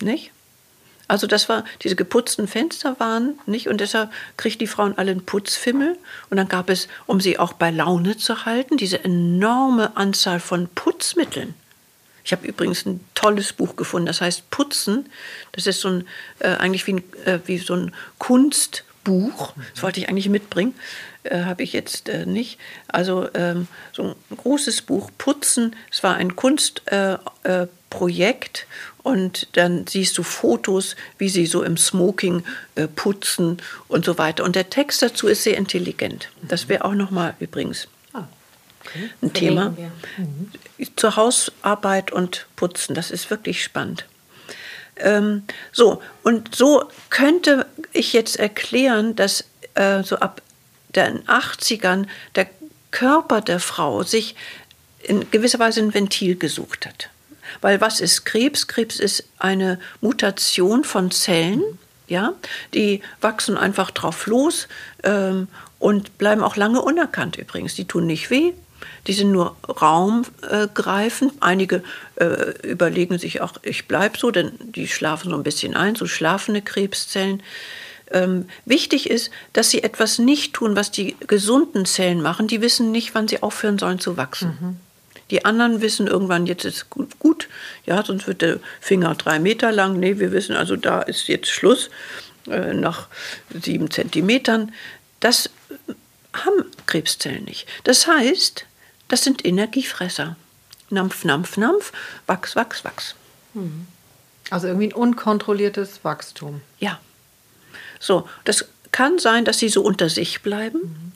[0.00, 0.06] Mhm.
[0.08, 0.32] Nicht?
[1.10, 5.26] Also das war, diese geputzten Fenster waren nicht und deshalb kriegten die Frauen alle einen
[5.26, 5.98] Putzfimmel
[6.30, 10.68] und dann gab es, um sie auch bei Laune zu halten, diese enorme Anzahl von
[10.68, 11.54] Putzmitteln.
[12.30, 15.08] Ich habe übrigens ein tolles Buch gefunden, das heißt Putzen.
[15.50, 16.06] Das ist so ein,
[16.38, 19.52] äh, eigentlich wie, ein, äh, wie so ein Kunstbuch.
[19.74, 20.76] Das wollte ich eigentlich mitbringen,
[21.24, 22.60] äh, habe ich jetzt äh, nicht.
[22.86, 25.74] Also ähm, so ein großes Buch Putzen.
[25.90, 26.86] Es war ein Kunstprojekt
[27.42, 28.66] äh, äh,
[29.02, 32.44] und dann siehst du Fotos, wie sie so im Smoking
[32.94, 33.56] putzen
[33.88, 34.44] und so weiter.
[34.44, 36.30] Und der Text dazu ist sehr intelligent.
[36.42, 37.88] Das wäre auch noch mal übrigens.
[39.22, 39.74] Ein Thema.
[40.16, 40.50] Mhm.
[40.96, 44.06] Zur Hausarbeit und Putzen, das ist wirklich spannend.
[44.96, 50.42] Ähm, so, und so könnte ich jetzt erklären, dass äh, so ab
[50.94, 52.48] den 80ern der
[52.90, 54.34] Körper der Frau sich
[55.02, 57.08] in gewisser Weise ein Ventil gesucht hat.
[57.60, 58.66] Weil was ist Krebs?
[58.66, 61.62] Krebs ist eine Mutation von Zellen,
[62.06, 62.34] ja,
[62.74, 64.68] die wachsen einfach drauf los
[65.04, 67.74] ähm, und bleiben auch lange unerkannt übrigens.
[67.74, 68.52] Die tun nicht weh,
[69.10, 71.32] die sind nur raumgreifend.
[71.32, 71.82] Äh, Einige
[72.14, 76.06] äh, überlegen sich auch, ich bleibe so, denn die schlafen so ein bisschen ein, so
[76.06, 77.42] schlafende Krebszellen.
[78.12, 82.46] Ähm, wichtig ist, dass sie etwas nicht tun, was die gesunden Zellen machen.
[82.46, 84.56] Die wissen nicht, wann sie aufhören sollen zu wachsen.
[84.60, 84.76] Mhm.
[85.32, 87.48] Die anderen wissen irgendwann, jetzt ist gut, gut,
[87.86, 89.98] ja, sonst wird der Finger drei Meter lang.
[89.98, 91.90] Nee, wir wissen also, da ist jetzt Schluss
[92.48, 93.08] äh, nach
[93.60, 94.70] sieben Zentimetern.
[95.18, 95.50] Das
[96.32, 97.66] haben Krebszellen nicht.
[97.82, 98.66] Das heißt,
[99.10, 100.36] das sind Energiefresser.
[100.88, 101.92] Nampf, Nampf, Nampf,
[102.26, 103.14] Wachs, Wachs, Wachs.
[103.54, 103.86] Mhm.
[104.50, 106.60] Also irgendwie ein unkontrolliertes Wachstum.
[106.78, 106.98] Ja.
[108.00, 110.80] So, das kann sein, dass sie so unter sich bleiben.
[110.80, 111.12] Mhm.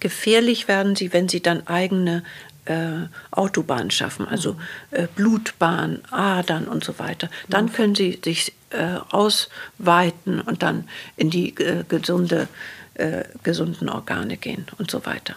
[0.00, 2.24] Gefährlich werden sie, wenn sie dann eigene
[2.64, 4.58] äh, Autobahnen schaffen, also mhm.
[4.90, 7.28] äh, Blutbahn, Adern und so weiter.
[7.48, 12.48] Dann können sie sich äh, ausweiten und dann in die äh, gesunde,
[12.94, 15.36] äh, gesunden Organe gehen und so weiter.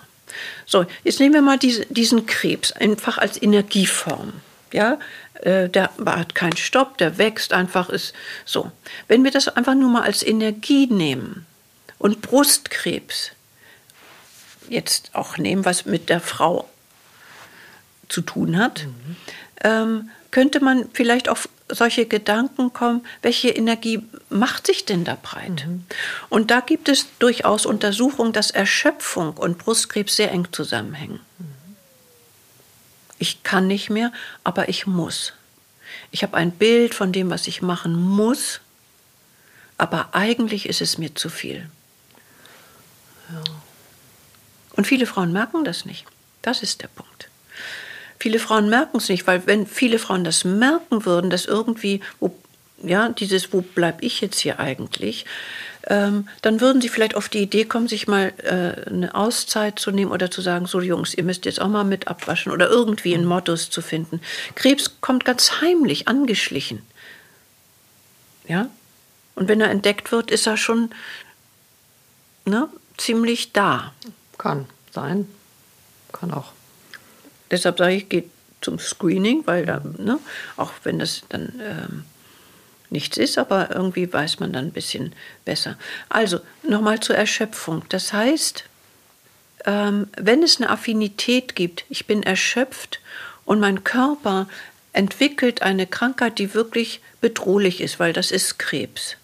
[0.65, 4.33] So, jetzt nehmen wir mal diese, diesen Krebs einfach als Energieform.
[4.73, 4.99] Ja,
[5.41, 8.13] äh, der hat keinen Stopp, der wächst einfach, ist
[8.45, 8.71] so.
[9.07, 11.45] Wenn wir das einfach nur mal als Energie nehmen
[11.97, 13.31] und Brustkrebs
[14.69, 16.69] jetzt auch nehmen, was mit der Frau
[18.09, 19.15] zu tun hat, mhm.
[19.63, 25.65] ähm, könnte man vielleicht auf solche Gedanken kommen, welche Energie macht sich denn da breit?
[25.65, 25.83] Mhm.
[26.29, 31.21] Und da gibt es durchaus Untersuchungen, dass Erschöpfung und Brustkrebs sehr eng zusammenhängen.
[31.39, 31.47] Mhm.
[33.17, 34.11] Ich kann nicht mehr,
[34.43, 35.33] aber ich muss.
[36.11, 38.61] Ich habe ein Bild von dem, was ich machen muss,
[39.79, 41.67] aber eigentlich ist es mir zu viel.
[43.33, 43.41] Ja.
[44.73, 46.05] Und viele Frauen merken das nicht.
[46.43, 47.27] Das ist der Punkt.
[48.27, 52.37] Viele Frauen merken es nicht, weil wenn viele Frauen das merken würden, dass irgendwie, wo,
[52.83, 55.25] ja, dieses, wo bleibe ich jetzt hier eigentlich,
[55.85, 59.91] ähm, dann würden sie vielleicht auf die Idee kommen, sich mal äh, eine Auszeit zu
[59.91, 63.15] nehmen oder zu sagen, so Jungs, ihr müsst jetzt auch mal mit abwaschen oder irgendwie
[63.15, 64.19] einen Modus zu finden.
[64.55, 66.81] Krebs kommt ganz heimlich angeschlichen.
[68.45, 68.69] Ja?
[69.35, 70.89] Und wenn er entdeckt wird, ist er schon
[72.43, 72.67] ne,
[72.97, 73.93] ziemlich da.
[74.37, 75.29] Kann sein.
[76.11, 76.56] Kann auch.
[77.51, 78.29] Deshalb sage ich, geht
[78.61, 80.19] zum Screening, weil da, ne,
[80.55, 82.05] auch wenn das dann ähm,
[82.89, 85.13] nichts ist, aber irgendwie weiß man dann ein bisschen
[85.45, 85.77] besser.
[86.09, 87.83] Also nochmal zur Erschöpfung.
[87.89, 88.63] Das heißt,
[89.65, 92.99] ähm, wenn es eine Affinität gibt, ich bin erschöpft
[93.45, 94.47] und mein Körper
[94.93, 99.17] entwickelt eine Krankheit, die wirklich bedrohlich ist, weil das ist Krebs,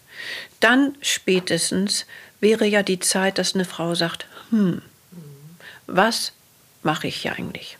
[0.60, 2.06] dann spätestens
[2.40, 4.82] wäre ja die Zeit, dass eine Frau sagt, hm,
[5.86, 6.32] was
[6.82, 7.78] mache ich hier eigentlich?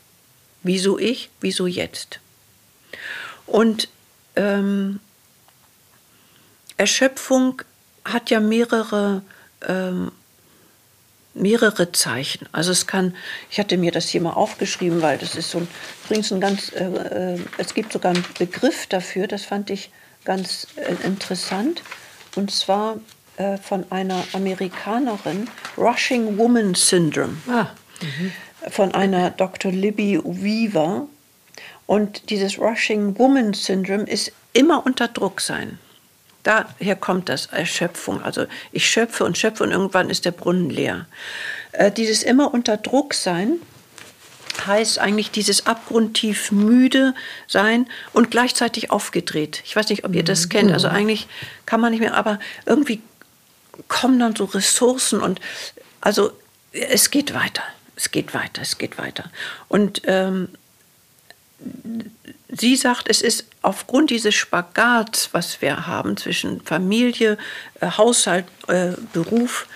[0.65, 1.29] Wieso ich?
[1.41, 2.19] Wieso jetzt?
[3.45, 3.87] Und
[4.35, 4.99] ähm,
[6.75, 7.61] Erschöpfung
[8.03, 9.21] hat ja mehrere,
[9.67, 10.11] ähm,
[11.35, 12.49] mehrere Zeichen.
[12.51, 13.15] Also es kann,
[13.51, 15.67] ich hatte mir das hier mal aufgeschrieben, weil das ist so ein,
[16.05, 19.91] übrigens ein ganz, äh, äh, es gibt sogar einen Begriff dafür, das fand ich
[20.23, 21.83] ganz äh, interessant.
[22.35, 22.97] Und zwar
[23.37, 25.47] äh, von einer Amerikanerin,
[25.77, 27.37] Rushing Woman Syndrome.
[27.47, 27.67] Ah.
[28.01, 28.31] Mhm
[28.69, 29.71] von einer Dr.
[29.71, 31.07] Libby Weaver.
[31.87, 35.79] Und dieses Rushing Woman Syndrome ist immer unter Druck sein.
[36.43, 38.21] Daher kommt das Erschöpfung.
[38.21, 41.07] Also ich schöpfe und schöpfe und irgendwann ist der Brunnen leer.
[41.71, 43.59] Äh, dieses immer unter Druck sein
[44.65, 47.13] heißt eigentlich dieses abgrundtief müde
[47.47, 49.61] sein und gleichzeitig aufgedreht.
[49.65, 50.49] Ich weiß nicht, ob ihr das mhm.
[50.49, 50.71] kennt.
[50.71, 51.27] Also eigentlich
[51.65, 53.01] kann man nicht mehr, aber irgendwie
[53.87, 55.41] kommen dann so Ressourcen und
[55.99, 56.31] also
[56.71, 57.63] es geht weiter
[57.95, 59.31] es geht weiter, es geht weiter.
[59.67, 60.49] Und ähm,
[62.49, 67.37] sie sagt, es ist aufgrund dieses Spagats, was wir haben zwischen Familie,
[67.79, 69.67] äh, Haushalt, äh, Beruf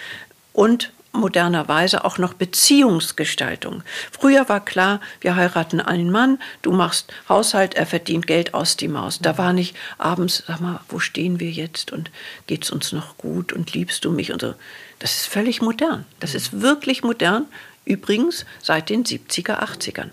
[0.54, 3.84] und modernerweise auch noch Beziehungsgestaltung.
[4.12, 8.88] Früher war klar, wir heiraten einen Mann, du machst Haushalt, er verdient Geld aus die
[8.88, 9.20] Maus.
[9.20, 12.12] Da war nicht abends, sag mal, wo stehen wir jetzt und
[12.48, 14.54] geht's uns noch gut und liebst du mich und so.
[15.00, 16.06] Das ist völlig modern.
[16.20, 17.46] Das ist wirklich modern.
[17.90, 20.12] Übrigens seit den 70er, 80ern.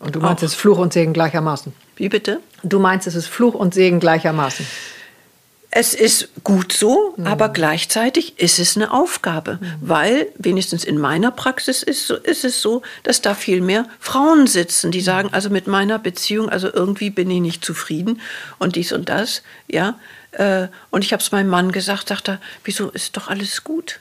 [0.00, 1.74] Und du meinst, es ist Fluch und Segen gleichermaßen?
[1.96, 2.40] Wie bitte?
[2.62, 4.66] Du meinst, es ist Fluch und Segen gleichermaßen?
[5.70, 7.26] Es ist gut so, mhm.
[7.26, 9.74] aber gleichzeitig ist es eine Aufgabe, mhm.
[9.82, 14.90] weil wenigstens in meiner Praxis ist, ist es so, dass da viel mehr Frauen sitzen,
[14.90, 18.22] die sagen, also mit meiner Beziehung, also irgendwie bin ich nicht zufrieden
[18.58, 19.98] und dies und das, ja.
[20.32, 24.00] Äh, und ich habe es meinem Mann gesagt, sagt er, wieso ist doch alles gut,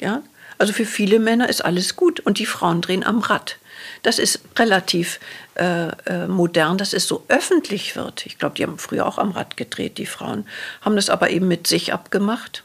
[0.00, 0.22] ja.
[0.58, 3.58] Also für viele Männer ist alles gut und die Frauen drehen am Rad.
[4.02, 5.20] Das ist relativ
[5.54, 8.26] äh, äh, modern, dass es so öffentlich wird.
[8.26, 10.46] Ich glaube, die haben früher auch am Rad gedreht, die Frauen,
[10.80, 12.62] haben das aber eben mit sich abgemacht.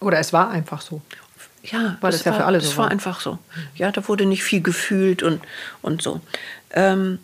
[0.00, 1.02] Oder es war einfach so.
[1.62, 2.72] Ja, weil es ja für alle so war.
[2.72, 3.38] Es war einfach so.
[3.74, 5.40] Ja, da wurde nicht viel gefühlt und,
[5.80, 6.20] und so.
[6.72, 7.18] Ähm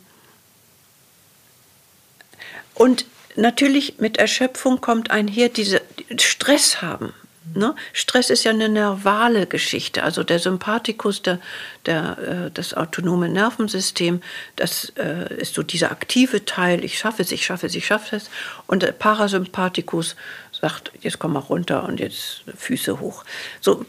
[2.74, 3.04] und
[3.36, 5.82] natürlich mit Erschöpfung kommt einher diese
[6.18, 7.12] Stress haben.
[7.54, 7.74] Ne?
[7.92, 10.02] Stress ist ja eine nervale Geschichte.
[10.02, 11.40] Also der Sympathikus, der,
[11.86, 14.20] der, äh, das autonome Nervensystem,
[14.56, 18.16] das äh, ist so dieser aktive Teil, ich schaffe es, ich schaffe es, ich schaffe
[18.16, 18.30] es.
[18.66, 20.16] Und der Parasympathikus
[20.52, 23.24] sagt, jetzt komm mal runter und jetzt Füße hoch.
[23.60, 23.84] So,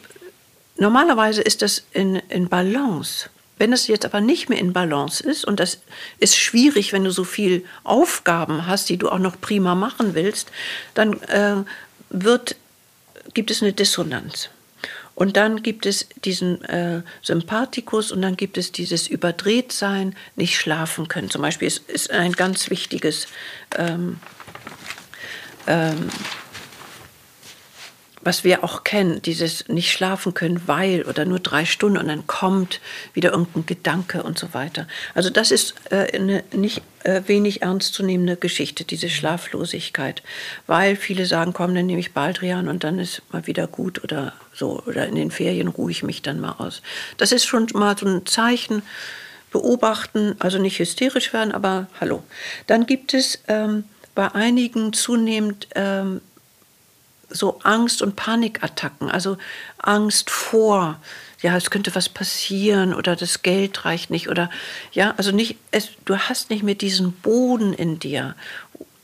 [0.77, 3.29] normalerweise ist das in, in Balance.
[3.57, 5.81] Wenn es jetzt aber nicht mehr in Balance ist, und das
[6.17, 10.49] ist schwierig, wenn du so viele Aufgaben hast, die du auch noch prima machen willst,
[10.95, 11.57] dann äh,
[12.09, 12.55] wird
[13.33, 14.49] gibt es eine Dissonanz.
[15.13, 21.07] Und dann gibt es diesen äh, Sympathikus und dann gibt es dieses Überdrehtsein, nicht schlafen
[21.07, 21.29] können.
[21.29, 23.27] Zum Beispiel ist, ist ein ganz wichtiges
[23.77, 24.17] ähm,
[25.67, 26.09] ähm,
[28.23, 32.27] was wir auch kennen, dieses nicht schlafen können, weil oder nur drei Stunden und dann
[32.27, 32.79] kommt
[33.13, 34.87] wieder irgendein Gedanke und so weiter.
[35.15, 40.21] Also das ist äh, eine nicht äh, wenig ernstzunehmende Geschichte, diese Schlaflosigkeit,
[40.67, 44.33] weil viele sagen, komm, dann nehme ich Baldrian und dann ist mal wieder gut oder
[44.53, 46.81] so oder in den Ferien ruhe ich mich dann mal aus.
[47.17, 48.83] Das ist schon mal so ein Zeichen,
[49.51, 52.23] beobachten, also nicht hysterisch werden, aber hallo.
[52.67, 53.83] Dann gibt es ähm,
[54.15, 56.21] bei einigen zunehmend ähm,
[57.31, 59.37] so Angst- und Panikattacken, also
[59.77, 60.99] Angst vor,
[61.41, 64.49] ja, es könnte was passieren oder das Geld reicht nicht oder
[64.91, 68.35] ja, also nicht, es, du hast nicht mehr diesen Boden in dir,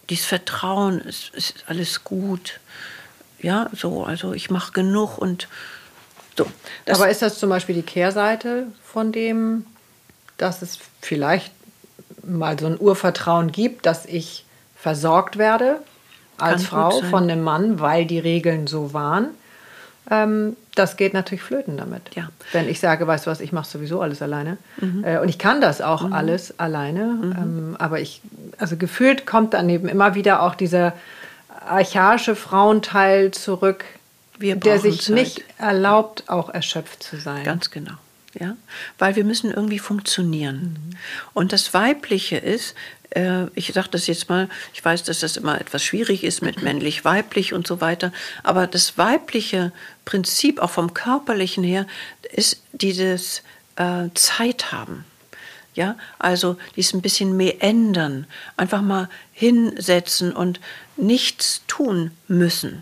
[0.10, 2.60] dieses Vertrauen, es ist alles gut,
[3.40, 5.48] ja, so, also ich mache genug und
[6.38, 6.46] so.
[6.88, 9.66] Aber ist das zum Beispiel die Kehrseite von dem,
[10.38, 11.52] dass es vielleicht
[12.24, 15.82] mal so ein Urvertrauen gibt, dass ich versorgt werde
[16.38, 19.30] als Frau von einem Mann, weil die Regeln so waren.
[20.10, 22.16] Ähm, das geht natürlich flöten damit.
[22.16, 22.30] Ja.
[22.54, 24.58] Wenn ich sage, weißt du was, ich mache sowieso alles alleine.
[24.80, 25.04] Mhm.
[25.04, 26.14] Äh, und ich kann das auch mhm.
[26.14, 27.06] alles alleine.
[27.06, 27.32] Mhm.
[27.32, 28.22] Ähm, aber ich,
[28.58, 30.94] also gefühlt kommt dann eben immer wieder auch dieser
[31.68, 33.84] archaische Frauenteil zurück,
[34.40, 35.16] der sich Zeit.
[35.16, 37.44] nicht erlaubt, auch erschöpft zu sein.
[37.44, 37.94] Ganz genau.
[38.40, 38.56] Ja,
[39.00, 40.78] weil wir müssen irgendwie funktionieren.
[40.78, 40.98] Mhm.
[41.34, 42.76] Und das Weibliche ist,
[43.56, 47.54] ich sage das jetzt mal, ich weiß, dass das immer etwas schwierig ist mit männlich-weiblich
[47.54, 48.12] und so weiter,
[48.44, 49.72] aber das weibliche
[50.06, 51.88] Prinzip, auch vom körperlichen her,
[52.32, 53.44] ist dieses
[53.78, 55.06] äh, Zeit haben.
[55.74, 58.26] Ja, also dies ein bisschen mehr ändern,
[58.58, 60.60] einfach mal hinsetzen und
[60.96, 62.82] nichts tun müssen.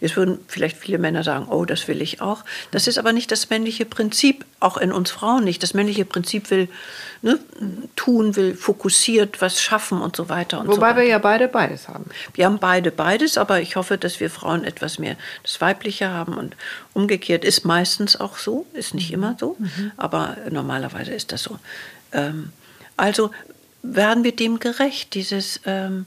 [0.00, 2.44] Jetzt würden vielleicht viele Männer sagen, oh, das will ich auch.
[2.72, 5.62] Das ist aber nicht das männliche Prinzip, auch in uns Frauen nicht.
[5.62, 6.68] Das männliche Prinzip will
[7.22, 7.38] ne,
[7.94, 10.60] tun, will fokussiert was schaffen und so weiter.
[10.60, 12.06] Und Wobei so wir ja beide beides haben.
[12.34, 16.34] Wir haben beide beides, aber ich hoffe, dass wir Frauen etwas mehr das Weibliche haben
[16.34, 16.56] und
[16.92, 19.92] umgekehrt ist meistens auch so, ist nicht immer so, mhm.
[19.96, 21.58] aber normalerweise ist das so.
[22.12, 22.50] Ähm,
[22.96, 23.30] also
[23.82, 26.06] werden wir dem gerecht, dieses ähm,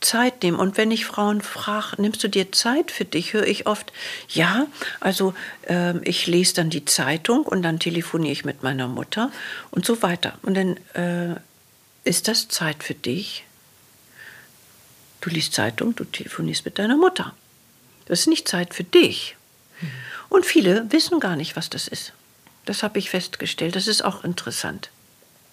[0.00, 0.58] Zeit nehmen.
[0.58, 3.92] Und wenn ich Frauen frage, nimmst du dir Zeit für dich, höre ich oft,
[4.28, 4.66] ja,
[5.00, 5.34] also
[5.68, 9.30] äh, ich lese dann die Zeitung und dann telefoniere ich mit meiner Mutter
[9.70, 10.38] und so weiter.
[10.42, 11.38] Und dann äh,
[12.04, 13.44] ist das Zeit für dich.
[15.20, 17.34] Du liest Zeitung, du telefonierst mit deiner Mutter.
[18.06, 19.36] Das ist nicht Zeit für dich.
[19.80, 19.90] Mhm.
[20.28, 22.12] Und viele wissen gar nicht, was das ist.
[22.64, 23.76] Das habe ich festgestellt.
[23.76, 24.90] Das ist auch interessant.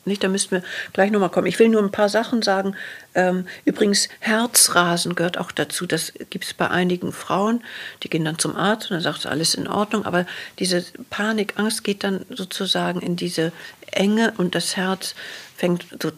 [0.05, 1.47] Nicht, da müssten wir gleich nochmal kommen.
[1.47, 2.75] Ich will nur ein paar Sachen sagen.
[3.15, 5.85] Ähm, übrigens, Herzrasen gehört auch dazu.
[5.85, 7.63] Das gibt es bei einigen Frauen.
[8.03, 10.05] Die gehen dann zum Arzt und dann sagt sie, alles in Ordnung.
[10.05, 10.25] Aber
[10.59, 13.51] diese Panik, Angst geht dann sozusagen in diese
[13.91, 15.15] Enge und das Herz
[15.57, 16.11] fängt so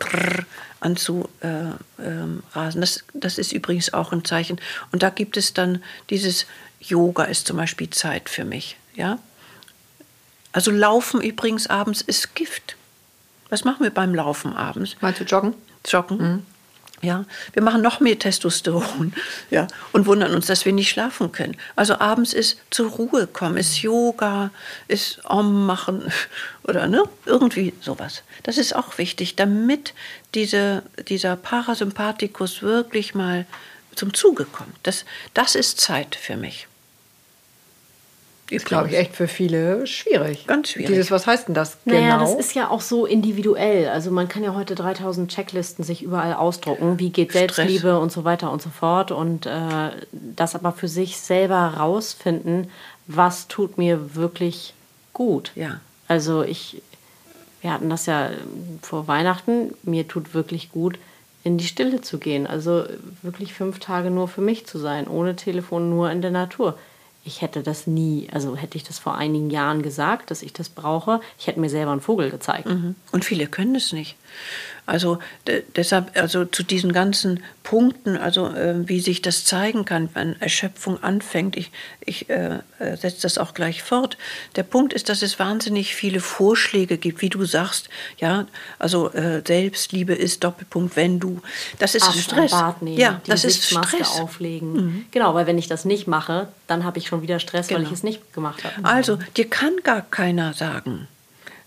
[0.80, 2.82] an zu äh, ähm, rasen.
[2.82, 4.60] Das, das ist übrigens auch ein Zeichen.
[4.92, 6.46] Und da gibt es dann dieses
[6.80, 8.78] Yoga ist zum Beispiel Zeit für mich.
[8.96, 9.20] Ja?
[10.52, 12.77] Also Laufen übrigens abends ist Gift.
[13.50, 14.96] Was machen wir beim Laufen abends?
[15.02, 15.54] Meinst du joggen?
[15.86, 16.18] Joggen.
[16.18, 16.44] Mhm.
[17.04, 19.14] Ja, wir machen noch mehr Testosteron
[19.52, 21.56] ja, und wundern uns, dass wir nicht schlafen können.
[21.76, 24.50] Also abends ist zur Ruhe kommen, ist Yoga,
[24.88, 26.12] ist Om machen
[26.64, 28.24] oder ne, irgendwie sowas.
[28.42, 29.94] Das ist auch wichtig, damit
[30.34, 33.46] diese, dieser Parasympathikus wirklich mal
[33.94, 34.76] zum Zuge kommt.
[34.82, 36.68] Das, das ist Zeit für mich.
[38.50, 40.48] Ist, glaube ich, echt für viele schwierig.
[40.48, 40.88] Ganz schwierig.
[40.88, 42.00] Dieses, was heißt denn das genau?
[42.00, 43.90] Naja, das ist ja auch so individuell.
[43.90, 46.98] Also man kann ja heute 3000 Checklisten sich überall ausdrucken.
[46.98, 47.56] Wie geht Stress.
[47.56, 49.12] Selbstliebe und so weiter und so fort.
[49.12, 52.72] Und äh, das aber für sich selber rausfinden,
[53.08, 54.74] was tut mir wirklich
[55.12, 55.52] gut.
[55.56, 55.82] Ja.
[56.08, 56.82] Also ich,
[57.62, 58.30] wir hatten das ja
[58.82, 59.74] vor Weihnachten.
[59.84, 60.98] Mir tut wirklich gut,
[61.44, 62.48] in die Stille zu gehen.
[62.48, 62.86] Also
[63.24, 66.78] wirklich fünf Tage nur für mich zu sein, ohne Telefon, nur in der Natur
[67.28, 70.70] ich hätte das nie, also hätte ich das vor einigen Jahren gesagt, dass ich das
[70.70, 72.68] brauche, ich hätte mir selber einen Vogel gezeigt.
[72.68, 72.96] Mhm.
[73.12, 74.16] Und viele können es nicht.
[74.88, 75.20] Also
[75.76, 81.04] deshalb, also zu diesen ganzen Punkten, also äh, wie sich das zeigen kann, wenn Erschöpfung
[81.04, 84.18] anfängt, ich, ich äh, äh, setze das auch gleich fort.
[84.56, 88.48] Der Punkt ist, dass es wahnsinnig viele Vorschläge gibt, wie du sagst, ja,
[88.80, 91.42] also äh, Selbstliebe ist Doppelpunkt, wenn du,
[91.80, 92.52] das ist Abends Stress.
[92.52, 94.22] Bad nehmen, ja, das ist Stress.
[94.22, 94.74] auflegen.
[94.74, 95.06] Mhm.
[95.12, 97.82] Genau, weil wenn ich das nicht mache, dann habe ich schon wieder Stress, genau.
[97.82, 98.76] weil ich es nicht gemacht habe.
[98.84, 101.10] Also dir kann gar keiner sagen,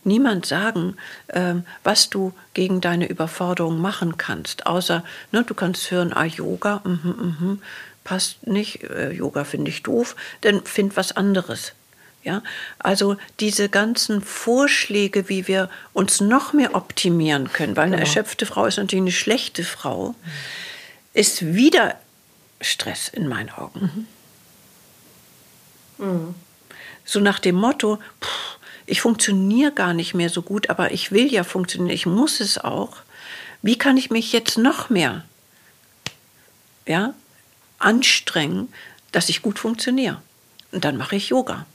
[0.04, 0.96] niemand sagen,
[1.28, 6.82] ähm, was du gegen deine Überforderung machen kannst, außer ne, du kannst hören, ah, Yoga,
[6.84, 7.62] mhm, mhm,
[8.04, 11.72] passt nicht, äh, Yoga finde ich doof, dann find was anderes.
[12.22, 12.42] Ja,
[12.78, 18.06] also diese ganzen Vorschläge, wie wir uns noch mehr optimieren können, weil eine genau.
[18.06, 20.14] erschöpfte Frau ist natürlich eine schlechte Frau,
[21.14, 21.96] ist wieder
[22.60, 24.06] Stress in meinen Augen.
[25.96, 26.06] Mhm.
[26.06, 26.34] Mhm.
[27.06, 28.58] So nach dem Motto, pff,
[28.90, 32.58] ich funktioniere gar nicht mehr so gut, aber ich will ja funktionieren, ich muss es
[32.58, 32.96] auch.
[33.62, 35.24] Wie kann ich mich jetzt noch mehr
[36.86, 37.14] ja,
[37.78, 38.68] anstrengen,
[39.12, 40.20] dass ich gut funktioniere?
[40.72, 41.66] Und dann mache ich Yoga.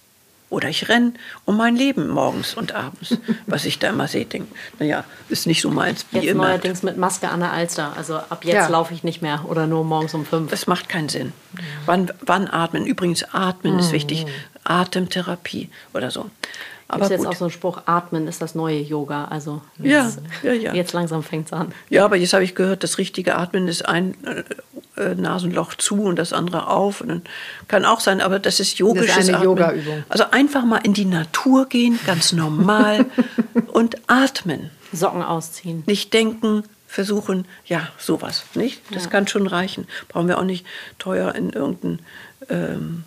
[0.50, 1.14] Oder ich renne
[1.46, 4.26] um mein Leben morgens und abends, was ich da immer sehe.
[4.26, 6.48] Denke, naja, ist nicht so meins wie jetzt immer.
[6.48, 7.94] neuerdings mit Maske an der Alster.
[7.96, 8.68] Also ab jetzt ja.
[8.68, 10.52] laufe ich nicht mehr oder nur morgens um fünf.
[10.52, 11.28] Das macht keinen Sinn.
[11.28, 11.60] Mhm.
[11.86, 12.86] Wann, wann atmen?
[12.86, 13.80] Übrigens, atmen mhm.
[13.80, 14.26] ist wichtig.
[14.66, 16.30] Atemtherapie oder so.
[16.88, 17.28] Aber jetzt gut.
[17.28, 19.26] auch so ein Spruch, atmen ist das neue Yoga.
[19.26, 20.74] Also jetzt, ja, ja, ja.
[20.74, 21.74] jetzt langsam fängt es an.
[21.90, 24.44] Ja, aber jetzt habe ich gehört, das richtige Atmen ist ein äh,
[25.02, 27.02] äh, Nasenloch zu und das andere auf.
[27.02, 27.22] Und dann
[27.68, 30.04] kann auch sein, aber das ist yogisches das ist eine Yoga-Übung.
[30.10, 33.06] Also einfach mal in die Natur gehen, ganz normal
[33.74, 34.70] und atmen.
[34.94, 35.84] Socken ausziehen.
[35.88, 38.82] Nicht denken, versuchen, ja, sowas, nicht?
[38.92, 39.10] Das ja.
[39.10, 39.88] kann schon reichen.
[40.08, 40.66] Brauchen wir auch nicht
[41.00, 42.00] teuer in irgendein
[42.50, 43.04] ähm,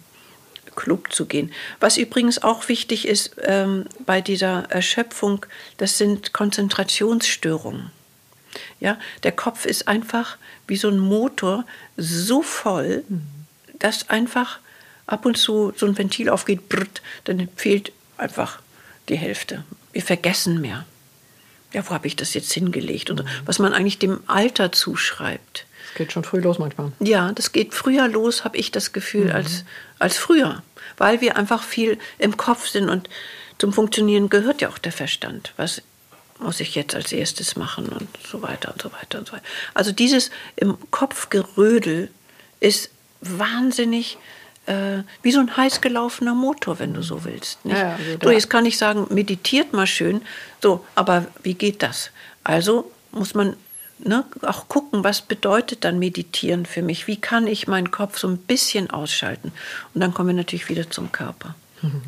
[0.78, 1.52] Club zu gehen.
[1.80, 5.44] Was übrigens auch wichtig ist ähm, bei dieser Erschöpfung,
[5.76, 7.90] das sind Konzentrationsstörungen.
[8.78, 11.64] Ja, der Kopf ist einfach wie so ein Motor
[11.96, 13.02] so voll,
[13.80, 14.60] dass einfach
[15.06, 18.60] ab und zu so ein Ventil aufgeht, brrt, dann fehlt einfach
[19.08, 19.64] die Hälfte.
[19.92, 20.86] Wir vergessen mehr.
[21.72, 23.10] Ja, wo habe ich das jetzt hingelegt?
[23.10, 25.66] Und was man eigentlich dem Alter zuschreibt.
[25.88, 26.92] Das geht schon früh los manchmal.
[27.00, 29.32] Ja, das geht früher los, habe ich das Gefühl, mhm.
[29.32, 29.64] als,
[29.98, 30.62] als früher
[30.98, 33.08] weil wir einfach viel im Kopf sind und
[33.58, 35.52] zum Funktionieren gehört ja auch der Verstand.
[35.56, 35.82] Was
[36.38, 39.44] muss ich jetzt als erstes machen und so weiter und so weiter und so weiter.
[39.74, 42.10] Also dieses im Kopf Gerödel
[42.60, 44.18] ist wahnsinnig
[44.66, 47.64] äh, wie so ein heiß gelaufener Motor, wenn du so willst.
[47.64, 47.76] Nicht?
[47.76, 50.22] Ja, also so, jetzt kann ich sagen, meditiert mal schön.
[50.62, 52.12] So, aber wie geht das?
[52.44, 53.56] Also muss man
[53.98, 57.06] ne, auch gucken, was bedeutet dann Meditieren für mich?
[57.06, 59.52] Wie kann ich meinen Kopf so ein bisschen ausschalten?
[59.94, 61.54] Und dann kommen wir natürlich wieder zum Körper.
[61.82, 62.02] Mhm.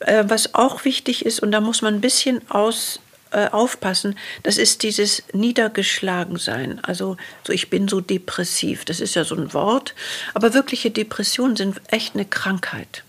[0.00, 3.00] Äh, was auch wichtig ist, und da muss man ein bisschen aus,
[3.32, 6.82] äh, aufpassen, das ist dieses Niedergeschlagensein.
[6.82, 7.16] Also
[7.46, 8.84] so, ich bin so depressiv.
[8.84, 9.94] Das ist ja so ein Wort.
[10.34, 13.04] Aber wirkliche Depressionen sind echt eine Krankheit.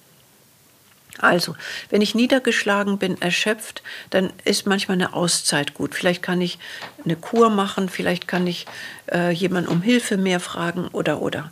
[1.18, 1.56] Also,
[1.90, 5.94] wenn ich niedergeschlagen bin, erschöpft, dann ist manchmal eine Auszeit gut.
[5.94, 6.58] Vielleicht kann ich
[7.04, 8.66] eine Kur machen, vielleicht kann ich
[9.12, 11.52] äh, jemanden um Hilfe mehr fragen oder oder.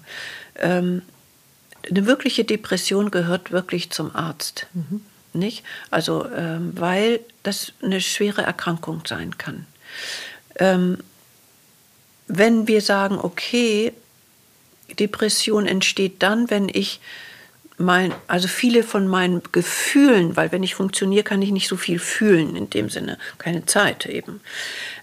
[0.55, 1.01] Ähm,
[1.89, 4.67] eine wirkliche Depression gehört wirklich zum Arzt.
[4.73, 5.01] Mhm.
[5.33, 5.63] Nicht?
[5.91, 9.67] Also, ähm, weil das eine schwere Erkrankung sein kann.
[10.55, 10.97] Ähm,
[12.27, 13.93] wenn wir sagen, okay,
[14.99, 16.99] Depression entsteht dann, wenn ich
[17.79, 21.97] mein, also viele von meinen Gefühlen, weil wenn ich funktioniere, kann ich nicht so viel
[21.97, 24.41] fühlen in dem Sinne, keine Zeit eben.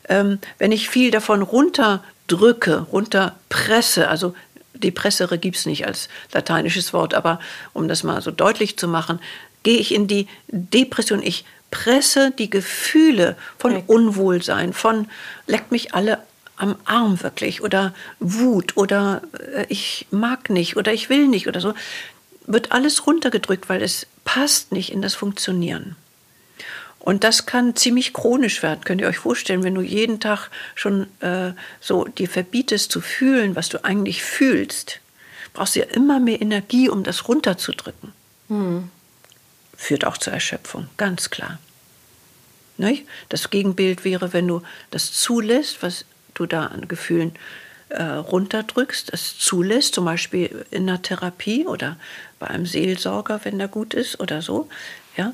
[0.09, 4.35] Ähm, wenn ich viel davon runterdrücke, runterpresse, also
[4.75, 7.41] depressere gibt es nicht als lateinisches Wort, aber
[7.73, 9.21] um das mal so deutlich zu machen,
[9.63, 11.23] gehe ich in die Depression.
[11.23, 15.09] Ich presse die Gefühle von Unwohlsein, von
[15.47, 16.19] leckt mich alle
[16.59, 19.23] am Arm wirklich oder Wut oder
[19.55, 21.75] äh, ich mag nicht oder ich will nicht oder so,
[22.47, 25.97] wird alles runtergedrückt, weil es passt nicht in das Funktionieren.
[26.99, 28.81] Und das kann ziemlich chronisch werden.
[28.85, 33.55] Könnt ihr euch vorstellen, wenn du jeden Tag schon äh, so dir verbietest zu fühlen,
[33.55, 35.01] was du eigentlich fühlst,
[35.53, 38.13] brauchst du ja immer mehr Energie, um das runterzudrücken.
[38.49, 38.91] Mhm.
[39.77, 41.59] Führt auch zur Erschöpfung, ganz klar.
[42.77, 43.07] Nicht?
[43.29, 47.39] Das Gegenbild wäre, wenn du das zulässt, was du da an Gefühlen äh,
[47.95, 51.97] runterdrückst, es zulässt, zum Beispiel in einer Therapie oder
[52.39, 54.69] bei einem Seelsorger, wenn der gut ist oder so,
[55.17, 55.33] ja.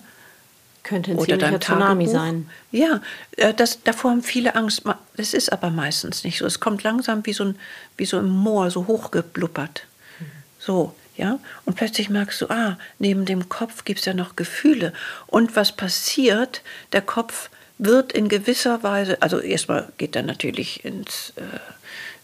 [0.82, 2.50] Könnte ein oder dein Tsunami sein.
[2.72, 3.00] Ja,
[3.36, 4.82] äh, das, davor haben viele Angst.
[5.16, 6.46] Das ist aber meistens nicht so.
[6.46, 7.58] Es kommt langsam wie so, ein,
[7.96, 9.86] wie so im Moor, so hochgeblubbert.
[10.18, 10.24] Mhm.
[10.58, 11.38] So, ja.
[11.64, 14.92] Und plötzlich merkst du, ah, neben dem Kopf gibt es ja noch Gefühle.
[15.28, 16.62] Und was passiert?
[16.92, 17.48] Der Kopf
[17.78, 21.42] wird in gewisser Weise, also erstmal geht er natürlich ins, äh,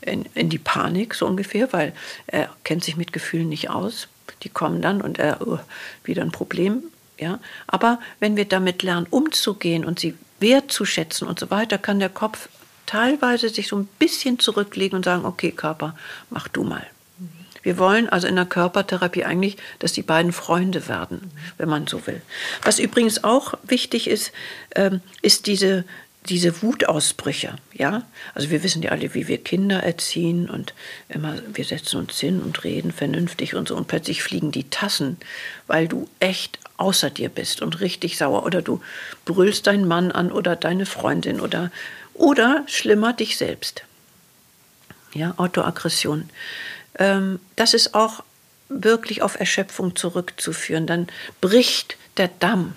[0.08, 1.92] in, in die Panik so ungefähr, weil
[2.26, 4.08] er kennt sich mit Gefühlen nicht aus.
[4.42, 5.58] Die kommen dann und er uh,
[6.04, 6.84] wieder ein Problem.
[7.18, 7.40] Ja?
[7.66, 12.48] Aber wenn wir damit lernen, umzugehen und sie wertzuschätzen und so weiter, kann der Kopf
[12.86, 15.96] teilweise sich so ein bisschen zurücklegen und sagen, okay Körper,
[16.30, 16.86] mach du mal.
[17.62, 22.06] Wir wollen also in der Körpertherapie eigentlich, dass die beiden Freunde werden, wenn man so
[22.06, 22.22] will.
[22.62, 24.32] Was übrigens auch wichtig ist,
[24.74, 25.84] ähm, ist diese,
[26.28, 27.56] diese Wutausbrüche.
[27.72, 28.02] Ja?
[28.34, 30.74] Also wir wissen ja alle, wie wir Kinder erziehen und
[31.08, 35.16] immer, wir setzen uns hin und reden vernünftig und so und plötzlich fliegen die Tassen,
[35.66, 38.80] weil du echt außer dir bist und richtig sauer oder du
[39.24, 41.70] brüllst deinen Mann an oder deine Freundin oder,
[42.14, 43.82] oder schlimmer dich selbst.
[45.14, 46.28] Ja, Autoaggression
[46.98, 48.22] ähm, das ist auch
[48.68, 50.86] wirklich auf Erschöpfung zurückzuführen.
[50.86, 51.06] Dann
[51.40, 52.74] bricht der Damm.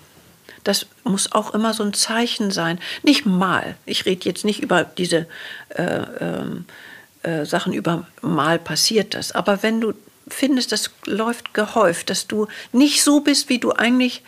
[0.63, 2.79] Das muss auch immer so ein Zeichen sein.
[3.03, 3.75] Nicht mal.
[3.85, 5.27] Ich rede jetzt nicht über diese
[5.69, 6.65] äh, ähm,
[7.23, 9.31] äh, Sachen, über mal passiert das.
[9.31, 9.93] Aber wenn du
[10.27, 14.23] findest, das läuft gehäuft, dass du nicht so bist, wie du eigentlich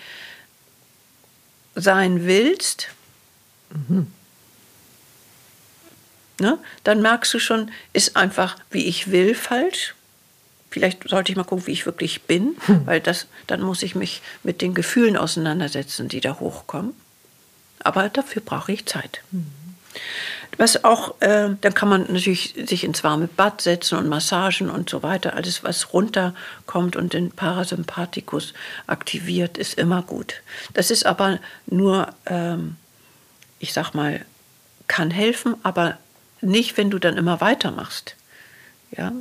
[1.76, 2.88] sein willst,
[3.70, 4.08] mhm
[6.40, 9.96] ne, dann merkst du schon, ist einfach, wie ich will, falsch.
[10.74, 12.88] Vielleicht sollte ich mal gucken, wie ich wirklich bin, hm.
[12.88, 16.94] weil das, dann muss ich mich mit den Gefühlen auseinandersetzen, die da hochkommen.
[17.84, 19.22] Aber dafür brauche ich Zeit.
[19.30, 19.46] Mhm.
[20.58, 24.90] Was auch, äh, dann kann man natürlich sich ins warme Bad setzen und Massagen und
[24.90, 25.36] so weiter.
[25.36, 28.56] Alles, was runterkommt und den Parasympathikus
[28.88, 30.42] aktiviert, ist immer gut.
[30.74, 32.78] Das ist aber nur, ähm,
[33.60, 34.26] ich sag mal,
[34.88, 36.00] kann helfen, aber
[36.42, 38.16] nicht, wenn du dann immer weitermachst.
[38.90, 39.12] Ja?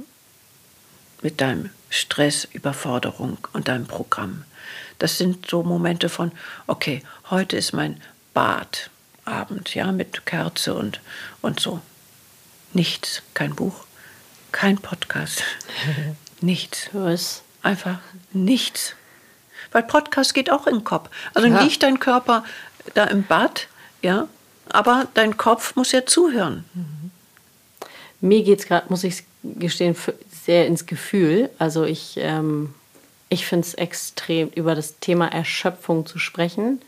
[1.22, 4.44] Mit deinem Stress, Überforderung und deinem Programm.
[4.98, 6.32] Das sind so Momente von,
[6.66, 8.00] okay, heute ist mein
[8.34, 11.00] Badabend, ja, mit Kerze und,
[11.40, 11.80] und so.
[12.72, 13.84] Nichts, kein Buch,
[14.50, 15.42] kein Podcast,
[16.40, 16.88] nichts.
[16.92, 17.42] Was?
[17.62, 17.98] Einfach
[18.32, 18.94] nichts.
[19.70, 21.08] Weil Podcast geht auch im Kopf.
[21.34, 21.60] Also ja.
[21.62, 22.44] liegt dein Körper
[22.94, 23.68] da im Bad,
[24.02, 24.28] ja,
[24.70, 26.64] aber dein Kopf muss ja zuhören.
[26.74, 27.10] Mhm.
[28.20, 29.96] Mir geht es gerade, muss ich gestehen,
[30.44, 31.50] sehr ins Gefühl.
[31.58, 32.74] Also ich, ähm,
[33.28, 36.80] ich finde es extrem, über das Thema Erschöpfung zu sprechen.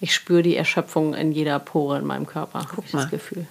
[0.00, 2.66] Ich spüre die Erschöpfung in jeder Pore in meinem Körper.
[2.74, 3.02] Guck mal.
[3.02, 3.46] Das Gefühl.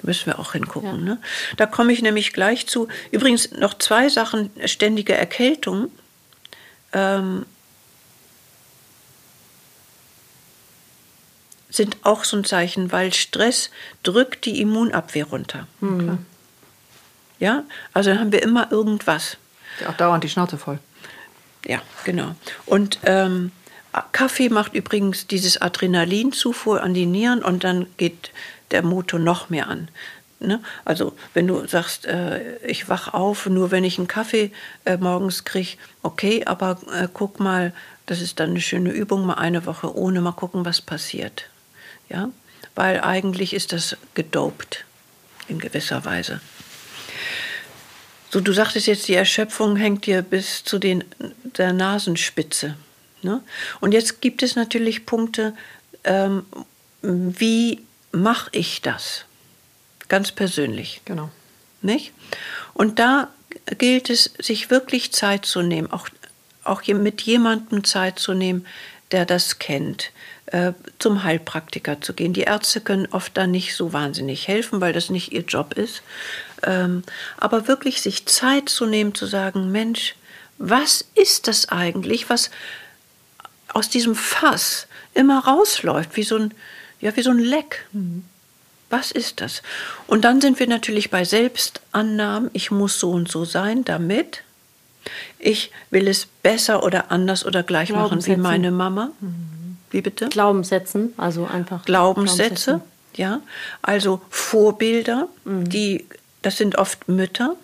[0.00, 0.90] Da müssen wir auch hingucken.
[0.90, 0.96] Ja.
[0.96, 1.18] Ne?
[1.56, 2.88] Da komme ich nämlich gleich zu.
[3.10, 4.50] Übrigens noch zwei Sachen.
[4.64, 5.90] Ständige Erkältung.
[6.92, 7.44] Ähm,
[11.70, 13.70] sind auch so ein Zeichen, weil Stress
[14.02, 15.66] drückt die Immunabwehr runter.
[15.80, 16.24] Mhm.
[17.38, 19.36] Ja, also dann haben wir immer irgendwas.
[19.86, 20.78] Auch dauernd die Schnauze voll.
[21.64, 22.34] Ja, genau.
[22.66, 23.52] Und ähm,
[24.12, 28.32] Kaffee macht übrigens dieses Adrenalinzufuhr an die Nieren und dann geht
[28.70, 29.88] der Motor noch mehr an.
[30.40, 30.62] Ne?
[30.84, 34.52] Also wenn du sagst, äh, ich wach auf, nur wenn ich einen Kaffee
[34.84, 37.72] äh, morgens kriege, okay, aber äh, guck mal,
[38.06, 41.46] das ist dann eine schöne Übung, mal eine Woche ohne, mal gucken, was passiert.
[42.08, 42.30] Ja?
[42.74, 44.84] Weil eigentlich ist das gedopt
[45.48, 46.40] in gewisser Weise.
[48.30, 51.04] So, du sagtest jetzt, die Erschöpfung hängt dir bis zu den,
[51.56, 52.76] der Nasenspitze.
[53.22, 53.42] Ne?
[53.80, 55.54] Und jetzt gibt es natürlich Punkte,
[56.04, 56.44] ähm,
[57.02, 57.80] wie
[58.12, 59.24] mache ich das?
[60.08, 61.00] Ganz persönlich.
[61.04, 61.30] Genau.
[61.80, 62.12] Nicht?
[62.74, 63.28] Und da
[63.78, 66.08] gilt es, sich wirklich Zeit zu nehmen, auch,
[66.64, 68.66] auch mit jemandem Zeit zu nehmen,
[69.10, 70.10] der das kennt,
[70.46, 72.32] äh, zum Heilpraktiker zu gehen.
[72.32, 76.02] Die Ärzte können oft da nicht so wahnsinnig helfen, weil das nicht ihr Job ist.
[76.62, 77.02] Ähm,
[77.36, 80.14] aber wirklich sich Zeit zu nehmen, zu sagen, Mensch,
[80.58, 82.50] was ist das eigentlich, was
[83.72, 86.54] aus diesem Fass immer rausläuft, wie so ein,
[87.00, 87.86] ja, wie so ein Leck.
[87.92, 88.24] Mhm.
[88.90, 89.62] Was ist das?
[90.06, 92.50] Und dann sind wir natürlich bei Selbstannahmen.
[92.54, 94.42] Ich muss so und so sein, damit
[95.38, 99.10] ich will es besser oder anders oder gleich machen wie meine Mama.
[99.20, 99.76] Mhm.
[99.90, 100.28] Wie bitte?
[100.28, 101.84] Glaubenssätzen, also einfach.
[101.84, 102.80] Glaubenssätze,
[103.14, 103.40] ja.
[103.82, 105.68] Also Vorbilder, mhm.
[105.68, 106.06] die,
[106.42, 107.56] das sind oft Mütter.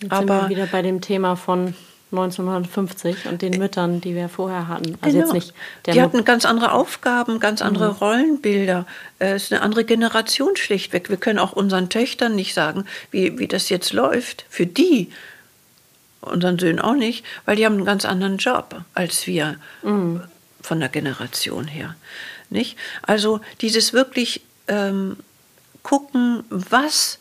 [0.00, 1.74] Jetzt aber sind wir wieder bei dem Thema von
[2.12, 4.96] 1950 und den Müttern, die wir vorher hatten.
[5.00, 5.26] Also genau.
[5.26, 5.54] jetzt nicht
[5.86, 7.96] die hatten ganz andere Aufgaben, ganz andere mhm.
[7.96, 8.86] Rollenbilder.
[9.18, 11.10] Es ist eine andere Generation schlichtweg.
[11.10, 14.44] Wir können auch unseren Töchtern nicht sagen, wie, wie das jetzt läuft.
[14.48, 15.10] Für die,
[16.20, 20.22] unseren Söhnen auch nicht, weil die haben einen ganz anderen Job als wir mhm.
[20.60, 21.96] von der Generation her.
[22.50, 22.78] Nicht?
[23.02, 25.16] Also dieses wirklich ähm,
[25.82, 27.18] gucken, was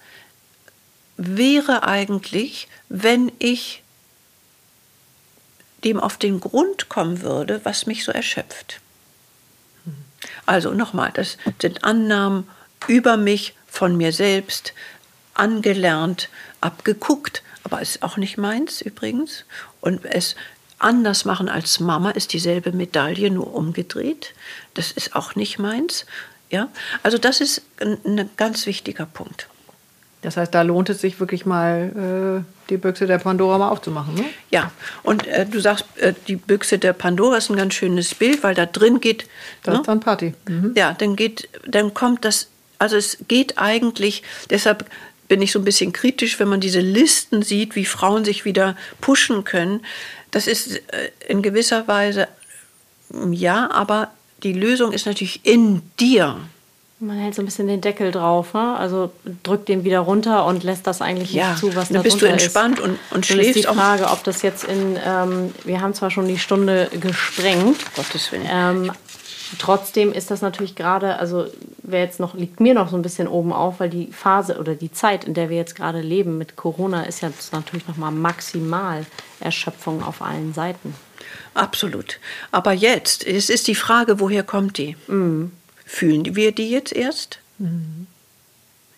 [1.18, 3.84] wäre eigentlich, wenn ich
[5.84, 8.82] dem auf den Grund kommen würde, was mich so erschöpft.
[10.46, 12.50] Also nochmal, das sind Annahmen
[12.88, 14.74] über mich, von mir selbst,
[15.34, 16.30] angelernt,
[16.62, 19.46] abgeguckt, aber ist auch nicht meins übrigens.
[19.82, 20.36] Und es
[20.80, 24.34] anders machen als Mama ist dieselbe Medaille, nur umgedreht.
[24.74, 26.06] Das ist auch nicht meins.
[26.50, 26.70] Ja?
[27.04, 29.48] Also das ist ein, ein ganz wichtiger Punkt.
[30.26, 34.16] Das heißt, da lohnt es sich wirklich mal, äh, die Büchse der Pandora mal aufzumachen.
[34.16, 34.26] Ne?
[34.50, 34.72] Ja,
[35.04, 38.56] und äh, du sagst, äh, die Büchse der Pandora ist ein ganz schönes Bild, weil
[38.56, 39.28] da drin geht.
[39.64, 39.80] Das ne?
[39.82, 40.34] ist dann Party.
[40.48, 40.74] Mhm.
[40.76, 42.50] Ja, dann geht, dann kommt das,
[42.80, 44.86] also es geht eigentlich, deshalb
[45.28, 48.76] bin ich so ein bisschen kritisch, wenn man diese Listen sieht, wie Frauen sich wieder
[49.02, 49.82] pushen können.
[50.32, 52.28] Das ist äh, in gewisser Weise
[53.32, 54.12] ja, aber
[54.44, 56.38] die Lösung ist natürlich in dir.
[57.06, 58.76] Man hält so ein bisschen den Deckel drauf, ne?
[58.78, 59.12] also
[59.44, 62.26] drückt den wieder runter und lässt das eigentlich ja, nicht zu, was da bist du
[62.26, 62.86] entspannt ist.
[62.86, 63.58] und, und schläfst.
[63.58, 67.78] ist die Frage, ob das jetzt in, ähm, wir haben zwar schon die Stunde gesprengt,
[67.96, 68.48] Gottes Willen.
[68.50, 68.92] Ähm,
[69.60, 71.46] trotzdem ist das natürlich gerade, also
[71.84, 74.74] wer jetzt noch, liegt mir noch so ein bisschen oben auf, weil die Phase oder
[74.74, 79.06] die Zeit, in der wir jetzt gerade leben mit Corona, ist ja natürlich nochmal maximal
[79.40, 80.96] Erschöpfung auf allen Seiten.
[81.54, 82.20] Absolut.
[82.52, 84.98] Aber jetzt, es ist die Frage, woher kommt die?
[85.08, 85.52] Mhm.
[85.96, 87.40] Fühlen wir die jetzt erst?
[87.58, 88.08] Mhm.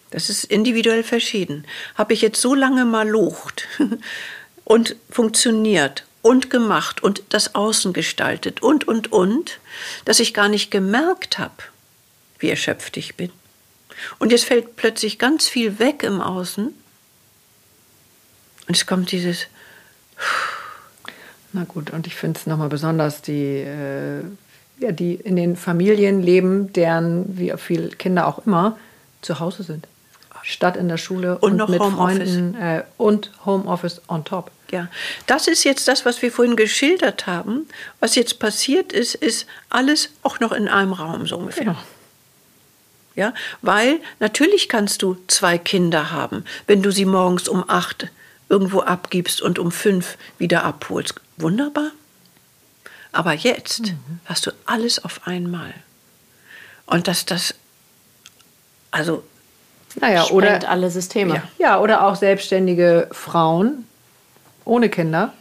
[0.10, 1.68] Das ist individuell verschieden.
[1.94, 3.68] Habe ich jetzt so lange mal locht
[4.64, 9.60] und funktioniert und gemacht und das Außen gestaltet und, und, und,
[10.06, 11.54] dass ich gar nicht gemerkt habe,
[12.40, 13.30] wie erschöpft ich bin.
[14.18, 16.74] Und jetzt fällt plötzlich ganz viel weg im Außen
[18.68, 19.46] und es kommt dieses.
[21.54, 24.24] Na gut, und ich finde es nochmal besonders die äh,
[24.80, 28.78] ja, die in den Familien leben, deren, wie viele Kinder auch immer,
[29.22, 29.88] zu Hause sind.
[30.44, 32.30] Statt in der Schule und, und noch mit Homeoffice.
[32.30, 34.50] Freunden äh, und Homeoffice on top.
[34.72, 34.88] Ja,
[35.26, 37.68] das ist jetzt das, was wir vorhin geschildert haben.
[38.00, 41.66] Was jetzt passiert ist, ist alles auch noch in einem Raum so ungefähr.
[41.66, 41.84] Ja.
[43.16, 48.08] Ja, weil natürlich kannst du zwei Kinder haben, wenn du sie morgens um acht
[48.48, 51.16] irgendwo abgibst und um fünf wieder abholst.
[51.38, 51.92] Wunderbar.
[53.12, 54.20] Aber jetzt mhm.
[54.26, 55.74] hast du alles auf einmal.
[56.86, 57.54] Und dass das,
[58.92, 59.24] also.
[60.00, 61.36] Naja, oder alle Systeme.
[61.36, 61.44] Ja.
[61.58, 63.86] ja, oder auch selbstständige Frauen
[64.64, 65.34] ohne Kinder,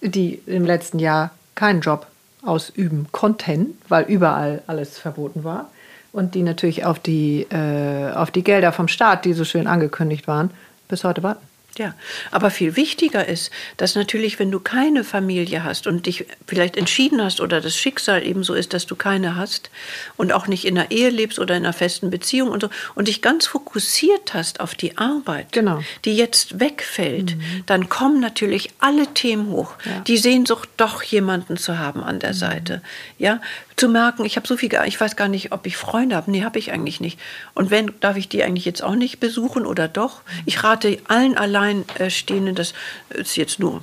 [0.00, 2.06] die im letzten Jahr keinen Job
[2.42, 5.70] ausüben konnten, weil überall alles verboten war.
[6.12, 10.28] Und die natürlich auf die, äh, auf die Gelder vom Staat, die so schön angekündigt
[10.28, 10.50] waren,
[10.88, 11.44] bis heute warten.
[11.78, 11.94] Ja,
[12.30, 17.22] aber viel wichtiger ist, dass natürlich, wenn du keine Familie hast und dich vielleicht entschieden
[17.22, 19.70] hast oder das Schicksal eben so ist, dass du keine hast
[20.16, 23.08] und auch nicht in einer Ehe lebst oder in einer festen Beziehung und so und
[23.08, 25.82] dich ganz fokussiert hast auf die Arbeit, genau.
[26.04, 27.64] die jetzt wegfällt, mhm.
[27.66, 29.74] dann kommen natürlich alle Themen hoch.
[29.84, 30.00] Ja.
[30.00, 32.38] Die Sehnsucht, doch jemanden zu haben an der mhm.
[32.38, 32.82] Seite.
[33.18, 33.40] Ja,
[33.76, 36.30] zu merken, ich habe so viel, ich weiß gar nicht, ob ich Freunde habe.
[36.30, 37.18] Nee, habe ich eigentlich nicht.
[37.54, 40.22] Und wenn, darf ich die eigentlich jetzt auch nicht besuchen oder doch?
[40.46, 42.72] Ich rate allen Alleinstehenden, das
[43.10, 43.82] ist jetzt nur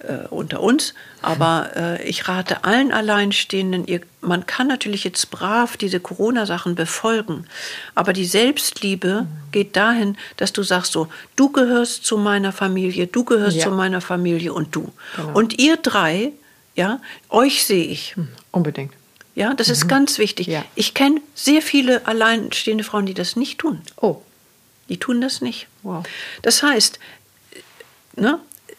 [0.00, 5.76] äh, unter uns, aber äh, ich rate allen Alleinstehenden, ihr, man kann natürlich jetzt brav
[5.76, 7.46] diese Corona-Sachen befolgen,
[7.94, 13.24] aber die Selbstliebe geht dahin, dass du sagst so, du gehörst zu meiner Familie, du
[13.24, 13.64] gehörst ja.
[13.64, 14.90] zu meiner Familie und du.
[15.16, 15.32] Genau.
[15.32, 16.32] Und ihr drei
[16.80, 18.16] ja, euch sehe ich.
[18.16, 18.94] Hm, unbedingt.
[19.34, 19.72] Ja, das mhm.
[19.74, 20.46] ist ganz wichtig.
[20.46, 20.64] Ja.
[20.74, 23.82] Ich kenne sehr viele alleinstehende Frauen, die das nicht tun.
[24.00, 24.16] Oh.
[24.88, 25.68] Die tun das nicht.
[25.82, 26.04] Wow.
[26.42, 26.98] Das heißt,
[28.16, 28.38] ne,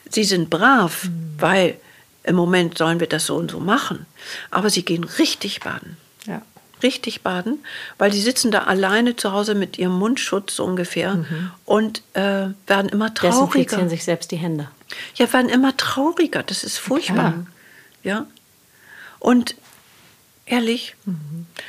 [0.10, 1.36] sie sind brav, mhm.
[1.38, 1.78] weil
[2.24, 4.06] im Moment sollen wir das so und so machen.
[4.50, 5.98] Aber sie gehen richtig baden.
[6.28, 6.42] Ja.
[6.84, 7.60] richtig baden,
[8.00, 11.52] weil die sitzen da alleine zu Hause mit ihrem Mundschutz so ungefähr Mhm.
[11.66, 13.46] und äh, werden immer trauriger.
[13.46, 14.68] Desinfizieren sich selbst die Hände.
[15.16, 16.42] Ja, werden immer trauriger.
[16.44, 17.32] Das ist furchtbar.
[17.34, 17.46] Klar.
[18.04, 18.26] Ja.
[19.20, 19.56] Und
[20.46, 20.96] ehrlich,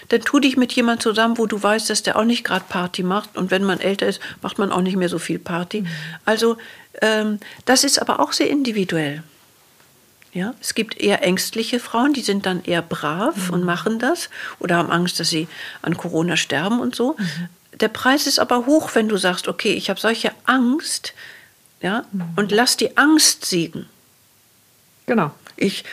[0.09, 3.03] dann tu dich mit jemand zusammen, wo du weißt, dass der auch nicht gerade Party
[3.03, 3.37] macht.
[3.37, 5.85] Und wenn man älter ist, macht man auch nicht mehr so viel Party.
[6.25, 6.57] Also
[7.01, 9.23] ähm, das ist aber auch sehr individuell.
[10.33, 14.31] Ja, es gibt eher ängstliche Frauen, die sind dann eher brav und machen das
[14.61, 15.47] oder haben Angst, dass sie
[15.83, 17.17] an Corona sterben und so.
[17.75, 21.13] Der Preis ist aber hoch, wenn du sagst, okay, ich habe solche Angst,
[21.83, 22.05] ja,
[22.37, 23.87] und lass die Angst siegen.
[25.05, 25.33] Genau.
[25.57, 25.85] Ich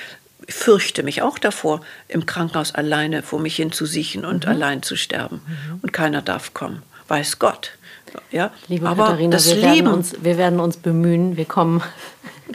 [0.53, 4.51] fürchte mich auch davor, im Krankenhaus alleine vor mich hin zu siechen und Mhm.
[4.51, 5.41] allein zu sterben.
[5.81, 6.83] Und keiner darf kommen.
[7.07, 7.71] Weiß Gott.
[8.31, 11.37] Ja, Liebe aber Katharina, das wir, Leben, werden uns, wir werden uns bemühen.
[11.37, 11.81] Wir kommen,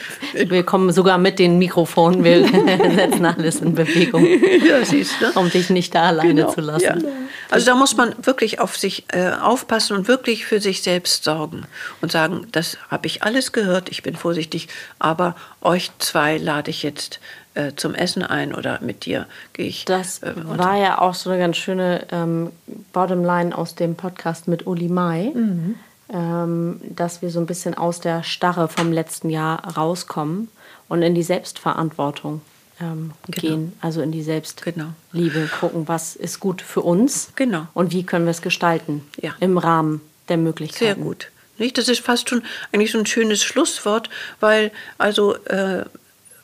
[0.35, 2.25] wir kommen sogar mit den Mikrofonen.
[2.25, 2.47] Wir
[2.95, 4.25] setzen alles in Bewegung,
[4.67, 5.39] ja, siehst du.
[5.39, 6.83] um dich nicht da alleine Genau, zu lassen.
[7.05, 7.11] Ja.
[7.51, 11.65] Also da muss man wirklich auf sich äh, aufpassen und wirklich für sich selbst sorgen
[12.01, 14.69] und sagen, das habe ich alles gehört, ich bin vorsichtig,
[14.99, 17.21] aber euch zwei lade ich jetzt
[17.55, 19.85] äh, zum Essen ein oder mit dir gehe ich.
[19.85, 22.51] Das äh, war ja auch so eine ganz schöne ähm,
[22.93, 25.77] Bottomline aus dem Podcast mit Uli Mai, Mhm.
[26.15, 30.49] Ähm, dass wir so ein bisschen aus der Starre vom letzten Jahr rauskommen
[30.89, 32.41] und in die Selbstverantwortung
[32.81, 34.73] ähm, gehen, also in die Selbstliebe,
[35.13, 35.47] Genau.
[35.61, 37.67] gucken, was ist gut für uns Genau.
[37.75, 39.35] und wie können wir es gestalten Ja.
[39.41, 40.85] im Rahmen der Möglichkeiten.
[40.85, 41.31] Sehr gut.
[41.59, 41.79] Nicht?
[41.79, 42.43] Das ist fast schon
[42.73, 44.09] eigentlich so ein schönes Schlusswort,
[44.41, 45.85] weil also äh,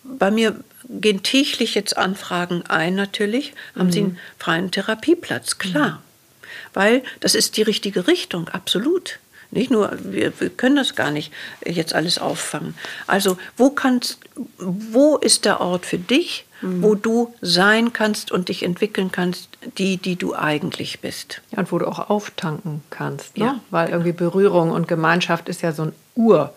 [0.04, 0.56] bei mir
[0.88, 3.52] gehen täglich jetzt Anfragen ein natürlich.
[3.76, 5.58] Haben Sie einen freien Therapieplatz?
[5.58, 6.02] Klar.
[6.74, 9.18] Weil das ist die richtige Richtung, absolut.
[9.50, 11.32] Nicht nur, wir, wir können das gar nicht
[11.64, 12.74] jetzt alles auffangen.
[13.06, 14.18] Also, wo kannst,
[14.58, 19.48] wo ist der Ort für dich, wo du sein kannst und dich entwickeln kannst,
[19.78, 21.40] die, die du eigentlich bist?
[21.52, 23.38] Ja, und wo du auch auftanken kannst.
[23.38, 23.44] Ne?
[23.46, 26.52] Ja, Weil irgendwie Berührung und Gemeinschaft ist ja so ein Ur,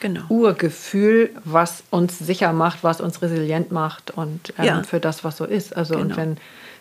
[0.00, 0.22] Genau.
[0.28, 4.82] Urgefühl, was uns sicher macht, was uns resilient macht und ähm, Ja.
[4.84, 5.76] für das, was so ist.
[5.76, 6.16] Also und Genau.
[6.16, 6.36] wenn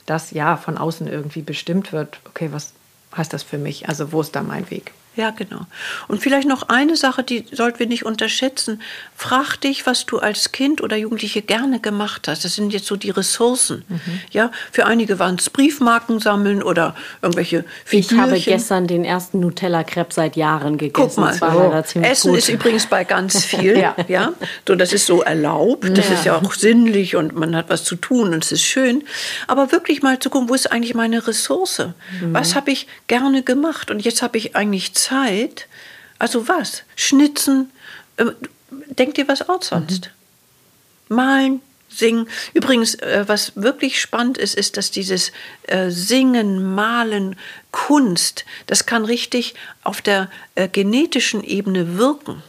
[0.05, 2.73] das ja von außen irgendwie bestimmt wird, okay, was
[3.17, 3.89] heißt das für mich?
[3.89, 4.91] Also wo ist da mein Weg?
[5.17, 5.61] Ja, genau.
[6.07, 8.81] Und vielleicht noch eine Sache, die sollten wir nicht unterschätzen.
[9.15, 12.45] Frag dich, was du als Kind oder Jugendliche gerne gemacht hast.
[12.45, 13.83] Das sind jetzt so die Ressourcen.
[14.31, 18.53] Ja, für einige waren es Briefmarken sammeln oder irgendwelche Ich habe Figürchen.
[18.53, 20.93] gestern den ersten Nutella-Crepe seit Jahren gegessen.
[21.15, 22.37] Guck mal, ziemlich Essen gut.
[22.37, 23.75] ist übrigens bei ganz viel.
[23.77, 23.95] ja.
[24.07, 24.33] Ja.
[24.67, 26.13] so, das ist so erlaubt, das Ja.
[26.13, 29.03] ist ja auch sinnlich und man hat was zu tun und es ist schön.
[29.47, 31.79] Aber wirklich mal zu gucken, wo ist eigentlich meine Ressource?
[32.21, 32.33] Mhm.
[32.33, 35.06] Was habe ich gerne gemacht und jetzt habe ich eigentlich Zeit.
[36.19, 36.83] Also was?
[36.95, 37.71] Schnitzen?
[38.17, 38.33] Ähm,
[38.69, 40.11] Denk dir was aus sonst.
[41.09, 42.27] Malen, singen.
[42.53, 45.31] Übrigens, äh, was wirklich spannend ist, ist, dass dieses
[45.67, 47.37] äh, Singen, Malen,
[47.71, 52.43] Kunst, das kann richtig auf der äh, genetischen Ebene wirken.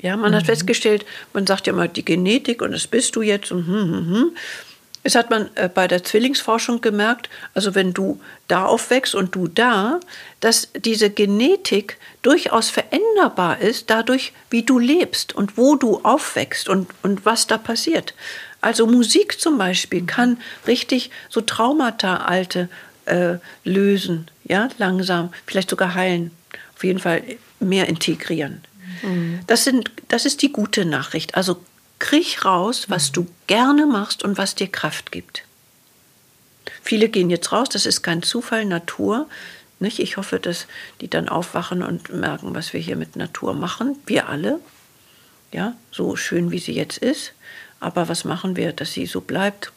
[0.00, 3.52] Ja, man hat festgestellt, man sagt ja mal die Genetik und das bist du jetzt
[3.52, 4.36] und hm, hm, hm.
[5.02, 9.48] Es hat man äh, bei der Zwillingsforschung gemerkt, also wenn du da aufwächst und du
[9.48, 9.98] da,
[10.40, 16.88] dass diese Genetik durchaus veränderbar ist, dadurch, wie du lebst und wo du aufwächst und,
[17.02, 18.14] und was da passiert.
[18.60, 22.68] Also Musik zum Beispiel kann richtig so Traumata alte
[23.06, 23.34] äh,
[23.64, 26.30] lösen, ja, langsam, vielleicht sogar heilen,
[26.76, 27.22] auf jeden Fall
[27.58, 28.62] mehr integrieren.
[29.48, 31.34] Das, sind, das ist die gute Nachricht.
[31.34, 31.60] Also
[32.02, 35.44] krieg raus, was du gerne machst und was dir Kraft gibt.
[36.82, 39.28] Viele gehen jetzt raus, das ist kein Zufall, Natur.
[39.78, 40.00] Nicht?
[40.00, 40.66] Ich hoffe, dass
[41.00, 43.96] die dann aufwachen und merken, was wir hier mit Natur machen.
[44.04, 44.58] Wir alle.
[45.52, 47.34] Ja, so schön wie sie jetzt ist.
[47.78, 49.70] Aber was machen wir, dass sie so bleibt?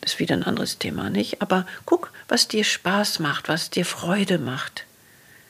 [0.00, 1.42] Das ist wieder ein anderes Thema, nicht?
[1.42, 4.84] Aber guck, was dir Spaß macht, was dir Freude macht,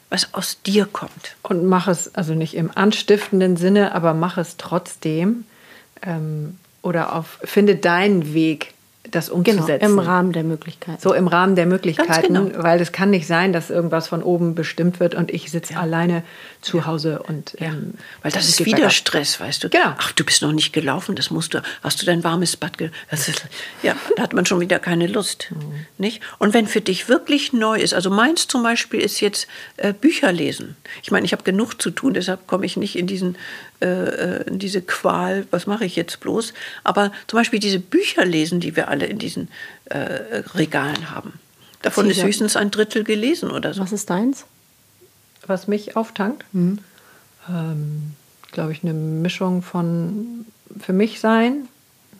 [0.09, 1.37] was aus dir kommt.
[1.43, 5.45] Und mach es, also nicht im anstiftenden Sinne, aber mach es trotzdem.
[6.05, 8.75] Ähm, oder auf, finde deinen Weg,
[9.13, 9.85] das Genau, umzusetzen.
[9.85, 11.01] im Rahmen der Möglichkeiten.
[11.01, 12.63] So im Rahmen der Möglichkeiten, genau.
[12.63, 16.25] weil es kann nicht sein, dass irgendwas von oben bestimmt wird und ich sitze alleine
[16.61, 18.93] zu Hause und Ja, ähm, weil das es ist wieder bergab.
[18.93, 19.69] Stress, weißt du?
[19.69, 19.95] Genau.
[19.99, 21.63] Ach, du bist noch nicht gelaufen, das musst du.
[21.83, 22.79] Hast du dein warmes Bad?
[22.79, 23.45] Ge das ist,
[23.83, 25.87] ja, da hat man schon wieder keine Lust, Mhm.
[25.99, 26.21] nicht?
[26.39, 30.33] Und wenn für dich wirklich neu ist, also meins zum Beispiel ist jetzt äh, Bücher
[30.33, 30.77] lesen.
[31.03, 33.37] Ich meine, ich habe genug zu tun, deshalb komme ich nicht in diesen
[33.81, 35.45] äh, äh, in diese Qual.
[35.51, 36.55] Was mache ich jetzt bloß?
[36.85, 39.49] Aber zum Beispiel diese Bücher lesen, die wir alle in diesen
[39.87, 39.99] äh,
[40.55, 41.35] Regalen haben.
[41.83, 42.29] Davon ist Sicher.
[42.29, 43.81] höchstens ein Drittel gelesen oder so.
[43.83, 44.45] Was ist deins?
[45.47, 46.79] Was mich auftankt, Mhm.
[47.49, 48.13] ähm,
[48.53, 50.47] glaube ich, eine Mischung von
[50.79, 51.69] für mich sein,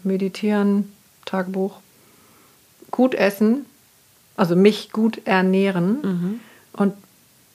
[0.03, 0.93] meditieren,
[1.25, 1.77] Tagebuch,
[2.91, 3.65] gut essen,
[4.37, 6.41] also mich gut ernähren
[6.73, 6.95] und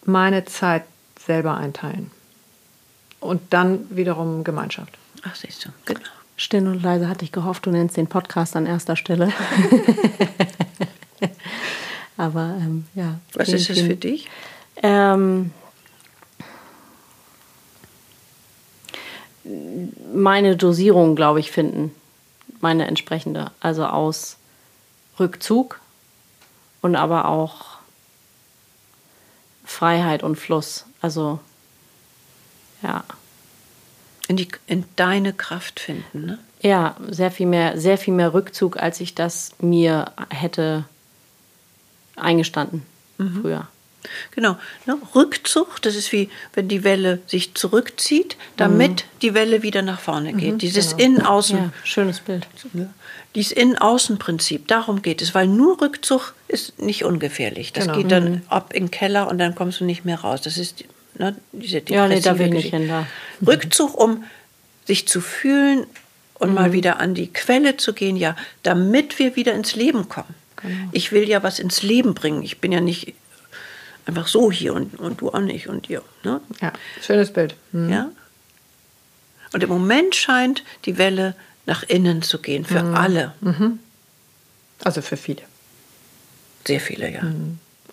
[0.05, 0.83] meine Zeit
[1.25, 2.09] selber einteilen.
[3.19, 4.97] Und dann wiederum Gemeinschaft.
[5.23, 5.99] Ach, siehst du, genau.
[6.37, 9.33] Still und leise hatte ich gehofft, du nennst den Podcast an erster Stelle.
[12.17, 13.19] Aber ähm, ja.
[13.33, 14.29] Was ist es vielen- für dich?
[14.83, 15.51] Ähm,
[20.13, 21.93] meine Dosierung, glaube ich, finden.
[22.59, 23.51] Meine entsprechende.
[23.59, 24.37] Also aus
[25.19, 25.79] Rückzug
[26.81, 27.77] und aber auch
[29.63, 30.85] Freiheit und Fluss.
[31.01, 31.39] Also,
[32.81, 33.03] ja.
[34.27, 36.39] In, die, in deine Kraft finden, ne?
[36.61, 40.85] Ja, sehr viel mehr, sehr viel mehr Rückzug, als ich das mir hätte
[42.15, 42.81] eingestanden
[43.41, 43.67] früher.
[44.31, 44.57] Genau.
[44.85, 44.97] Ne?
[45.15, 50.33] Rückzug, das ist wie, wenn die Welle sich zurückzieht, damit die Welle wieder nach vorne
[50.33, 50.61] geht.
[50.61, 51.57] Dieses In-Außen.
[51.57, 52.47] Ja, schönes Bild.
[52.73, 52.93] Ne?
[53.35, 57.73] Dieses In-Außen-Prinzip, darum geht es, weil nur Rückzug ist nicht ungefährlich.
[57.73, 57.97] Das Genau.
[57.97, 60.41] geht dann ab in den Keller und dann kommst du nicht mehr raus.
[60.41, 60.85] Das ist
[61.17, 63.07] ne, diese Ja, nee, da will ich hin, da.
[63.45, 64.23] Rückzug, um
[64.85, 65.85] sich zu fühlen
[66.35, 70.35] und mal wieder an die Quelle zu gehen, ja, damit wir wieder ins Leben kommen.
[70.91, 72.41] Ich will ja was ins Leben bringen.
[72.41, 73.13] Ich bin ja nicht
[74.05, 76.01] einfach so hier und, und du auch nicht und ihr.
[76.23, 76.41] Ne?
[76.61, 77.55] Ja, schönes Bild.
[77.73, 77.89] Hm.
[77.89, 78.09] Ja?
[79.53, 81.35] Und im Moment scheint die Welle
[81.65, 83.33] nach innen zu gehen, für alle.
[84.83, 85.41] Also für viele.
[86.65, 87.21] Sehr viele, ja.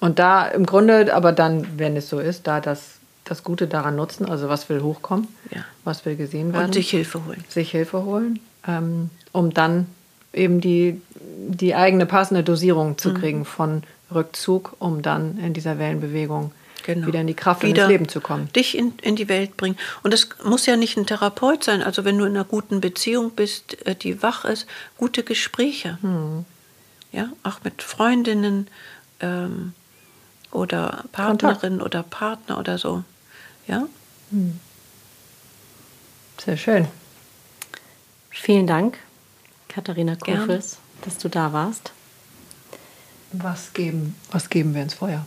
[0.01, 3.97] Und da im Grunde, aber dann, wenn es so ist, da das, das Gute daran
[3.97, 5.65] nutzen, also was will hochkommen, Ja.
[5.85, 6.67] was will gesehen werden.
[6.67, 7.45] Und sich Hilfe holen.
[7.49, 9.87] sich Hilfe holen, ähm, um dann
[10.33, 11.01] eben die,
[11.49, 13.83] die eigene passende Dosierung zu kriegen von
[14.13, 16.53] Rückzug, um dann in dieser Wellenbewegung
[16.87, 17.07] Genau.
[17.07, 18.53] wieder in die Kraft und Wieder ins Leben zu kommen.
[18.53, 19.77] Dich in, in die Welt bringen.
[20.03, 21.83] Und das muss ja nicht ein Therapeut sein.
[21.83, 24.67] Also wenn du in einer guten Beziehung bist, äh, die wach ist,
[24.99, 25.97] gute Gespräche.
[26.03, 26.45] Hm.
[27.11, 28.67] Ja, auch mit Freundinnen
[29.21, 29.73] ähm,
[30.51, 33.03] oder Partnerin oder Partner oder so.
[33.66, 33.89] Ja,
[36.39, 36.89] Sehr schön.
[38.31, 38.99] Vielen Dank,
[39.69, 40.16] Katharina.
[40.16, 41.93] Kofels, dass du da warst.
[43.32, 45.24] Was geben, was geben wir ins Feuer?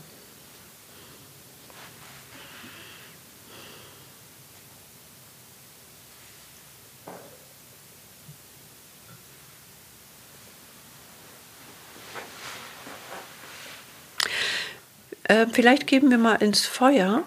[15.23, 17.23] Äh, vielleicht geben wir mal ins Feuer,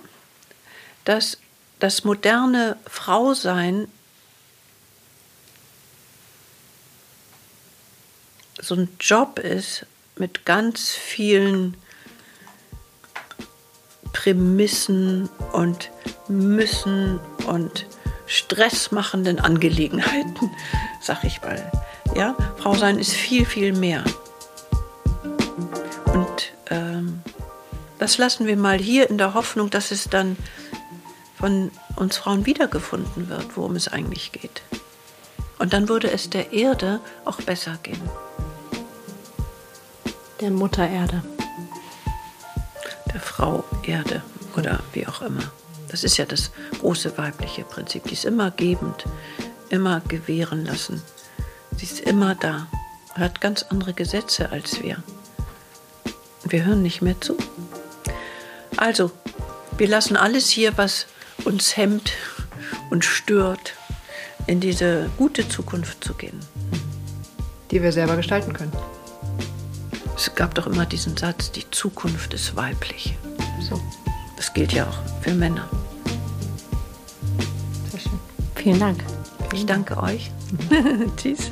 [1.04, 1.38] dass
[1.78, 3.88] das moderne Frausein
[8.60, 9.86] so ein Job ist
[10.16, 11.76] mit ganz vielen
[14.12, 15.90] Prämissen und
[16.28, 17.86] Müssen und
[18.26, 20.50] stressmachenden Angelegenheiten,
[21.00, 21.72] sag ich mal.
[22.14, 24.04] Ja, Frau sein ist viel, viel mehr.
[26.12, 27.22] Und ähm,
[27.98, 30.36] das lassen wir mal hier in der Hoffnung, dass es dann
[31.40, 34.62] von uns Frauen wiedergefunden wird, worum es eigentlich geht.
[35.58, 38.00] Und dann würde es der Erde auch besser gehen.
[40.40, 41.22] Der Mutter Erde.
[43.12, 44.22] der Frau Erde
[44.56, 45.50] oder wie auch immer.
[45.88, 48.04] Das ist ja das große weibliche Prinzip.
[48.04, 49.04] Die ist immer gebend,
[49.68, 51.02] immer gewähren lassen.
[51.76, 52.68] Sie ist immer da
[53.14, 55.02] hat ganz andere Gesetze als wir.
[56.44, 57.36] Wir hören nicht mehr zu.
[58.76, 59.10] Also,
[59.76, 61.06] wir lassen alles hier, was
[61.44, 62.12] uns hemmt
[62.90, 63.74] und stört,
[64.46, 66.38] in diese gute Zukunft zu gehen.
[67.70, 68.72] Die wir selber gestalten können.
[70.16, 73.16] Es gab doch immer diesen Satz, die Zukunft ist weiblich.
[73.68, 73.80] So,
[74.36, 75.68] Das gilt ja auch für Männer.
[77.90, 78.18] sehr schön.
[78.56, 79.04] Vielen Dank.
[79.52, 80.30] Ich danke euch.
[81.16, 81.50] Tschüss.